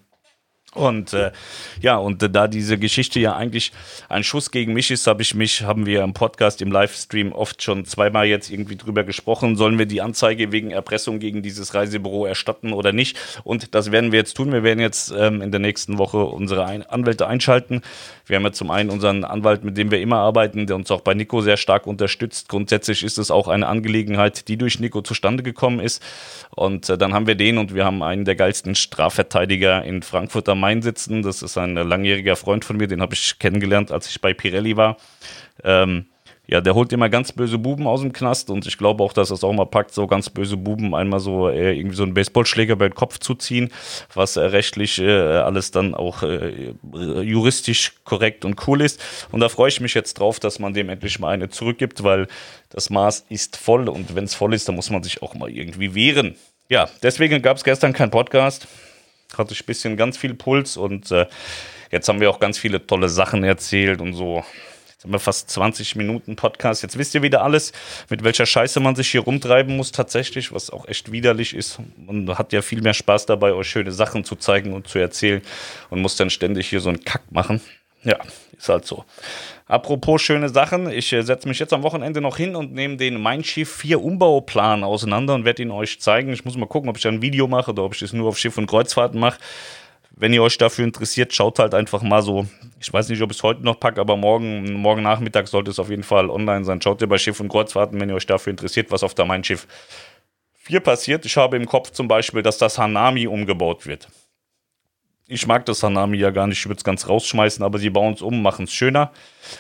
Und 0.74 1.12
äh, 1.12 1.32
ja, 1.82 1.96
und 1.98 2.22
äh, 2.22 2.30
da 2.30 2.48
diese 2.48 2.78
Geschichte 2.78 3.20
ja 3.20 3.36
eigentlich 3.36 3.72
ein 4.08 4.24
Schuss 4.24 4.50
gegen 4.50 4.72
mich 4.72 4.90
ist, 4.90 5.06
habe 5.06 5.20
ich 5.20 5.34
mich, 5.34 5.62
haben 5.62 5.84
wir 5.84 6.02
im 6.02 6.14
Podcast, 6.14 6.62
im 6.62 6.72
Livestream 6.72 7.32
oft 7.32 7.62
schon 7.62 7.84
zweimal 7.84 8.24
jetzt 8.26 8.50
irgendwie 8.50 8.76
drüber 8.76 9.04
gesprochen. 9.04 9.56
Sollen 9.56 9.78
wir 9.78 9.84
die 9.84 10.00
Anzeige 10.00 10.50
wegen 10.50 10.70
Erpressung 10.70 11.18
gegen 11.18 11.42
dieses 11.42 11.74
Reisebüro 11.74 12.24
erstatten 12.24 12.72
oder 12.72 12.92
nicht? 12.92 13.18
Und 13.44 13.74
das 13.74 13.92
werden 13.92 14.12
wir 14.12 14.20
jetzt 14.20 14.34
tun. 14.34 14.50
Wir 14.50 14.62
werden 14.62 14.80
jetzt 14.80 15.12
ähm, 15.14 15.42
in 15.42 15.50
der 15.50 15.60
nächsten 15.60 15.98
Woche 15.98 16.24
unsere 16.24 16.64
ein 16.64 16.82
Anwälte 16.86 17.26
einschalten. 17.26 17.82
Wir 18.24 18.36
haben 18.36 18.44
ja 18.44 18.52
zum 18.52 18.70
einen 18.70 18.88
unseren 18.88 19.24
Anwalt, 19.24 19.64
mit 19.64 19.76
dem 19.76 19.90
wir 19.90 20.00
immer 20.00 20.18
arbeiten, 20.18 20.66
der 20.66 20.76
uns 20.76 20.90
auch 20.90 21.02
bei 21.02 21.12
Nico 21.12 21.42
sehr 21.42 21.58
stark 21.58 21.86
unterstützt. 21.86 22.48
Grundsätzlich 22.48 23.02
ist 23.02 23.18
es 23.18 23.30
auch 23.30 23.48
eine 23.48 23.66
Angelegenheit, 23.66 24.48
die 24.48 24.56
durch 24.56 24.80
Nico 24.80 25.02
zustande 25.02 25.42
gekommen 25.42 25.80
ist. 25.80 26.02
Und 26.48 26.88
äh, 26.88 26.96
dann 26.96 27.12
haben 27.12 27.26
wir 27.26 27.34
den 27.34 27.58
und 27.58 27.74
wir 27.74 27.84
haben 27.84 28.02
einen 28.02 28.24
der 28.24 28.36
geilsten 28.36 28.74
Strafverteidiger 28.74 29.84
in 29.84 30.00
Frankfurt 30.00 30.48
am 30.48 30.61
Main 30.62 30.80
sitzen. 30.80 31.22
Das 31.22 31.42
ist 31.42 31.58
ein 31.58 31.74
langjähriger 31.74 32.36
Freund 32.36 32.64
von 32.64 32.76
mir, 32.78 32.86
den 32.86 33.02
habe 33.02 33.14
ich 33.14 33.38
kennengelernt, 33.38 33.92
als 33.92 34.08
ich 34.08 34.20
bei 34.20 34.32
Pirelli 34.32 34.76
war. 34.76 34.96
Ähm, 35.64 36.06
ja, 36.46 36.60
der 36.60 36.74
holt 36.74 36.92
immer 36.92 37.08
ganz 37.08 37.32
böse 37.32 37.56
Buben 37.56 37.86
aus 37.86 38.00
dem 38.00 38.12
Knast 38.12 38.50
und 38.50 38.66
ich 38.66 38.76
glaube 38.76 39.02
auch, 39.04 39.12
dass 39.12 39.28
das 39.28 39.44
auch 39.44 39.52
mal 39.52 39.64
packt, 39.64 39.94
so 39.94 40.08
ganz 40.08 40.28
böse 40.28 40.56
Buben 40.56 40.94
einmal 40.94 41.20
so 41.20 41.48
äh, 41.48 41.78
irgendwie 41.78 41.96
so 41.96 42.02
einen 42.02 42.14
Baseballschläger 42.14 42.74
bei 42.74 42.88
den 42.88 42.94
Kopf 42.94 43.18
zu 43.18 43.34
ziehen, 43.34 43.70
was 44.12 44.36
äh, 44.36 44.40
rechtlich 44.40 44.98
äh, 44.98 45.08
alles 45.08 45.70
dann 45.70 45.94
auch 45.94 46.24
äh, 46.24 46.74
juristisch 47.22 47.92
korrekt 48.04 48.44
und 48.44 48.66
cool 48.66 48.82
ist. 48.82 49.00
Und 49.30 49.40
da 49.40 49.48
freue 49.48 49.68
ich 49.68 49.80
mich 49.80 49.94
jetzt 49.94 50.18
drauf, 50.18 50.40
dass 50.40 50.58
man 50.58 50.74
dem 50.74 50.88
endlich 50.88 51.20
mal 51.20 51.28
eine 51.28 51.48
zurückgibt, 51.48 52.02
weil 52.02 52.26
das 52.70 52.90
Maß 52.90 53.26
ist 53.28 53.56
voll 53.56 53.88
und 53.88 54.16
wenn 54.16 54.24
es 54.24 54.34
voll 54.34 54.52
ist, 54.52 54.68
dann 54.68 54.74
muss 54.74 54.90
man 54.90 55.02
sich 55.04 55.22
auch 55.22 55.34
mal 55.34 55.48
irgendwie 55.48 55.94
wehren. 55.94 56.34
Ja, 56.68 56.88
deswegen 57.02 57.40
gab 57.40 57.56
es 57.56 57.64
gestern 57.64 57.92
keinen 57.92 58.10
Podcast 58.10 58.66
hatte 59.38 59.52
ich 59.52 59.62
ein 59.62 59.66
bisschen 59.66 59.96
ganz 59.96 60.16
viel 60.16 60.34
Puls 60.34 60.76
und 60.76 61.10
äh, 61.10 61.26
jetzt 61.90 62.08
haben 62.08 62.20
wir 62.20 62.30
auch 62.30 62.40
ganz 62.40 62.58
viele 62.58 62.86
tolle 62.86 63.08
Sachen 63.08 63.44
erzählt 63.44 64.00
und 64.00 64.14
so. 64.14 64.44
Jetzt 65.02 65.04
haben 65.04 65.12
wir 65.14 65.18
fast 65.18 65.50
20 65.50 65.96
Minuten 65.96 66.36
Podcast. 66.36 66.84
Jetzt 66.84 66.96
wisst 66.96 67.12
ihr 67.16 67.22
wieder 67.22 67.42
alles, 67.42 67.72
mit 68.08 68.22
welcher 68.22 68.46
Scheiße 68.46 68.78
man 68.78 68.94
sich 68.94 69.10
hier 69.10 69.22
rumtreiben 69.22 69.76
muss 69.76 69.90
tatsächlich, 69.90 70.52
was 70.52 70.70
auch 70.70 70.86
echt 70.86 71.10
widerlich 71.10 71.56
ist. 71.56 71.80
Man 71.96 72.38
hat 72.38 72.52
ja 72.52 72.62
viel 72.62 72.82
mehr 72.82 72.94
Spaß 72.94 73.26
dabei, 73.26 73.52
euch 73.52 73.68
schöne 73.68 73.90
Sachen 73.90 74.22
zu 74.22 74.36
zeigen 74.36 74.72
und 74.72 74.86
zu 74.86 75.00
erzählen 75.00 75.42
und 75.90 76.00
muss 76.00 76.14
dann 76.14 76.30
ständig 76.30 76.68
hier 76.68 76.78
so 76.78 76.88
einen 76.88 77.02
Kack 77.02 77.22
machen. 77.32 77.60
Ja, 78.04 78.18
ist 78.62 78.68
halt 78.68 78.86
so. 78.86 79.04
Apropos 79.66 80.22
schöne 80.22 80.48
Sachen, 80.48 80.90
ich 80.90 81.12
äh, 81.12 81.22
setze 81.22 81.48
mich 81.48 81.58
jetzt 81.58 81.72
am 81.72 81.82
Wochenende 81.82 82.20
noch 82.20 82.36
hin 82.36 82.54
und 82.54 82.72
nehme 82.72 82.96
den 82.96 83.20
Mein 83.20 83.42
Schiff 83.42 83.74
4 83.76 84.02
Umbauplan 84.02 84.84
auseinander 84.84 85.34
und 85.34 85.44
werde 85.44 85.62
ihn 85.62 85.70
euch 85.70 86.00
zeigen. 86.00 86.32
Ich 86.32 86.44
muss 86.44 86.56
mal 86.56 86.66
gucken, 86.66 86.88
ob 86.88 86.96
ich 86.96 87.02
da 87.02 87.08
ein 87.08 87.22
Video 87.22 87.48
mache 87.48 87.72
oder 87.72 87.82
ob 87.84 87.94
ich 87.94 88.00
das 88.00 88.12
nur 88.12 88.28
auf 88.28 88.38
Schiff 88.38 88.56
und 88.58 88.66
Kreuzfahrten 88.66 89.18
mache. 89.18 89.38
wenn 90.14 90.32
ihr 90.32 90.42
euch 90.42 90.58
dafür 90.58 90.84
interessiert, 90.84 91.32
schaut 91.34 91.58
halt 91.58 91.74
einfach 91.74 92.02
mal 92.02 92.22
so. 92.22 92.46
Ich 92.78 92.92
weiß 92.92 93.08
nicht, 93.08 93.22
ob 93.22 93.30
ich 93.30 93.38
es 93.38 93.42
heute 93.42 93.64
noch 93.64 93.80
packe, 93.80 94.00
aber 94.00 94.16
morgen, 94.16 94.74
morgen 94.74 95.02
Nachmittag 95.02 95.48
sollte 95.48 95.70
es 95.70 95.78
auf 95.78 95.90
jeden 95.90 96.02
Fall 96.04 96.30
online 96.30 96.64
sein. 96.64 96.80
Schaut 96.82 97.00
ihr 97.00 97.08
bei 97.08 97.18
Schiff 97.18 97.40
und 97.40 97.48
Kreuzfahrten, 97.48 97.98
wenn 98.00 98.10
ihr 98.10 98.14
euch 98.14 98.26
dafür 98.26 98.50
interessiert, 98.50 98.90
was 98.92 99.02
auf 99.02 99.14
der 99.14 99.24
Mein 99.24 99.42
Schiff 99.42 99.66
4 100.54 100.80
passiert. 100.80 101.24
Ich 101.26 101.36
habe 101.36 101.56
im 101.56 101.66
Kopf 101.66 101.90
zum 101.90 102.06
Beispiel, 102.08 102.42
dass 102.42 102.58
das 102.58 102.78
Hanami 102.78 103.26
umgebaut 103.26 103.86
wird. 103.86 104.08
Ich 105.32 105.46
mag 105.46 105.64
das 105.64 105.82
Hanami 105.82 106.18
ja 106.18 106.28
gar 106.28 106.46
nicht, 106.46 106.58
ich 106.58 106.66
würde 106.66 106.76
es 106.76 106.84
ganz 106.84 107.08
rausschmeißen, 107.08 107.64
aber 107.64 107.78
sie 107.78 107.88
bauen 107.88 108.12
es 108.12 108.20
um, 108.20 108.42
machen 108.42 108.64
es 108.64 108.72
schöner. 108.74 109.12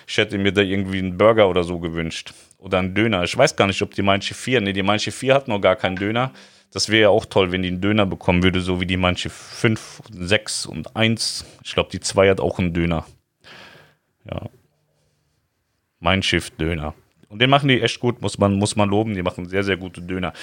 Ich 0.06 0.18
hätte 0.18 0.36
mir 0.36 0.52
da 0.52 0.60
irgendwie 0.60 0.98
einen 0.98 1.16
Burger 1.16 1.48
oder 1.48 1.64
so 1.64 1.78
gewünscht. 1.78 2.34
Oder 2.58 2.78
einen 2.78 2.94
Döner. 2.94 3.24
Ich 3.24 3.34
weiß 3.34 3.56
gar 3.56 3.66
nicht, 3.66 3.80
ob 3.80 3.94
die 3.94 4.04
Schiff 4.20 4.36
4, 4.36 4.60
nee, 4.60 4.74
die 4.74 4.98
Schiff 4.98 5.16
4 5.16 5.34
hat 5.34 5.48
noch 5.48 5.60
gar 5.60 5.76
keinen 5.76 5.96
Döner. 5.96 6.30
Das 6.72 6.90
wäre 6.90 7.02
ja 7.02 7.08
auch 7.08 7.24
toll, 7.24 7.52
wenn 7.52 7.62
die 7.62 7.68
einen 7.68 7.80
Döner 7.80 8.04
bekommen 8.04 8.42
würde, 8.42 8.60
so 8.60 8.82
wie 8.82 8.86
die 8.86 8.98
manche 8.98 9.30
5, 9.30 10.02
6 10.10 10.66
und 10.66 10.94
1. 10.94 11.46
Ich 11.64 11.72
glaube, 11.72 11.88
die 11.90 12.00
2 12.00 12.28
hat 12.28 12.40
auch 12.40 12.58
einen 12.58 12.74
Döner. 12.74 13.06
Ja. 14.30 14.50
Mein 16.00 16.22
Schiff 16.22 16.50
Döner. 16.50 16.92
Und 17.30 17.40
den 17.40 17.48
machen 17.48 17.68
die 17.68 17.80
echt 17.80 17.98
gut, 17.98 18.20
muss 18.20 18.36
man, 18.36 18.58
muss 18.58 18.76
man 18.76 18.90
loben. 18.90 19.14
Die 19.14 19.22
machen 19.22 19.48
sehr, 19.48 19.64
sehr 19.64 19.78
gute 19.78 20.02
Döner. 20.02 20.34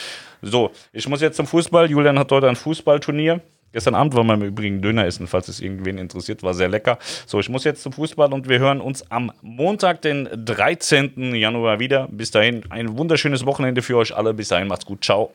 So, 0.41 0.71
ich 0.91 1.07
muss 1.07 1.21
jetzt 1.21 1.37
zum 1.37 1.45
Fußball. 1.45 1.87
Julian 1.87 2.17
hat 2.17 2.31
heute 2.31 2.49
ein 2.49 2.55
Fußballturnier. 2.55 3.41
Gestern 3.71 3.95
Abend 3.95 4.15
war 4.15 4.23
wir 4.23 4.33
im 4.33 4.43
Übrigen 4.43 4.81
Döner 4.81 5.05
essen, 5.05 5.27
falls 5.27 5.47
es 5.47 5.59
irgendwen 5.59 5.97
interessiert, 5.97 6.43
war 6.43 6.53
sehr 6.53 6.69
lecker. 6.69 6.97
So, 7.25 7.39
ich 7.39 7.49
muss 7.49 7.63
jetzt 7.63 7.83
zum 7.83 7.93
Fußball 7.93 8.33
und 8.33 8.49
wir 8.49 8.59
hören 8.59 8.81
uns 8.81 9.09
am 9.11 9.31
Montag, 9.41 10.01
den 10.01 10.27
13. 10.33 11.35
Januar 11.35 11.79
wieder. 11.79 12.07
Bis 12.11 12.31
dahin 12.31 12.63
ein 12.69 12.97
wunderschönes 12.97 13.45
Wochenende 13.45 13.81
für 13.81 13.97
euch 13.97 14.15
alle. 14.15 14.33
Bis 14.33 14.47
dahin 14.47 14.67
macht's 14.67 14.85
gut. 14.85 15.03
Ciao. 15.03 15.31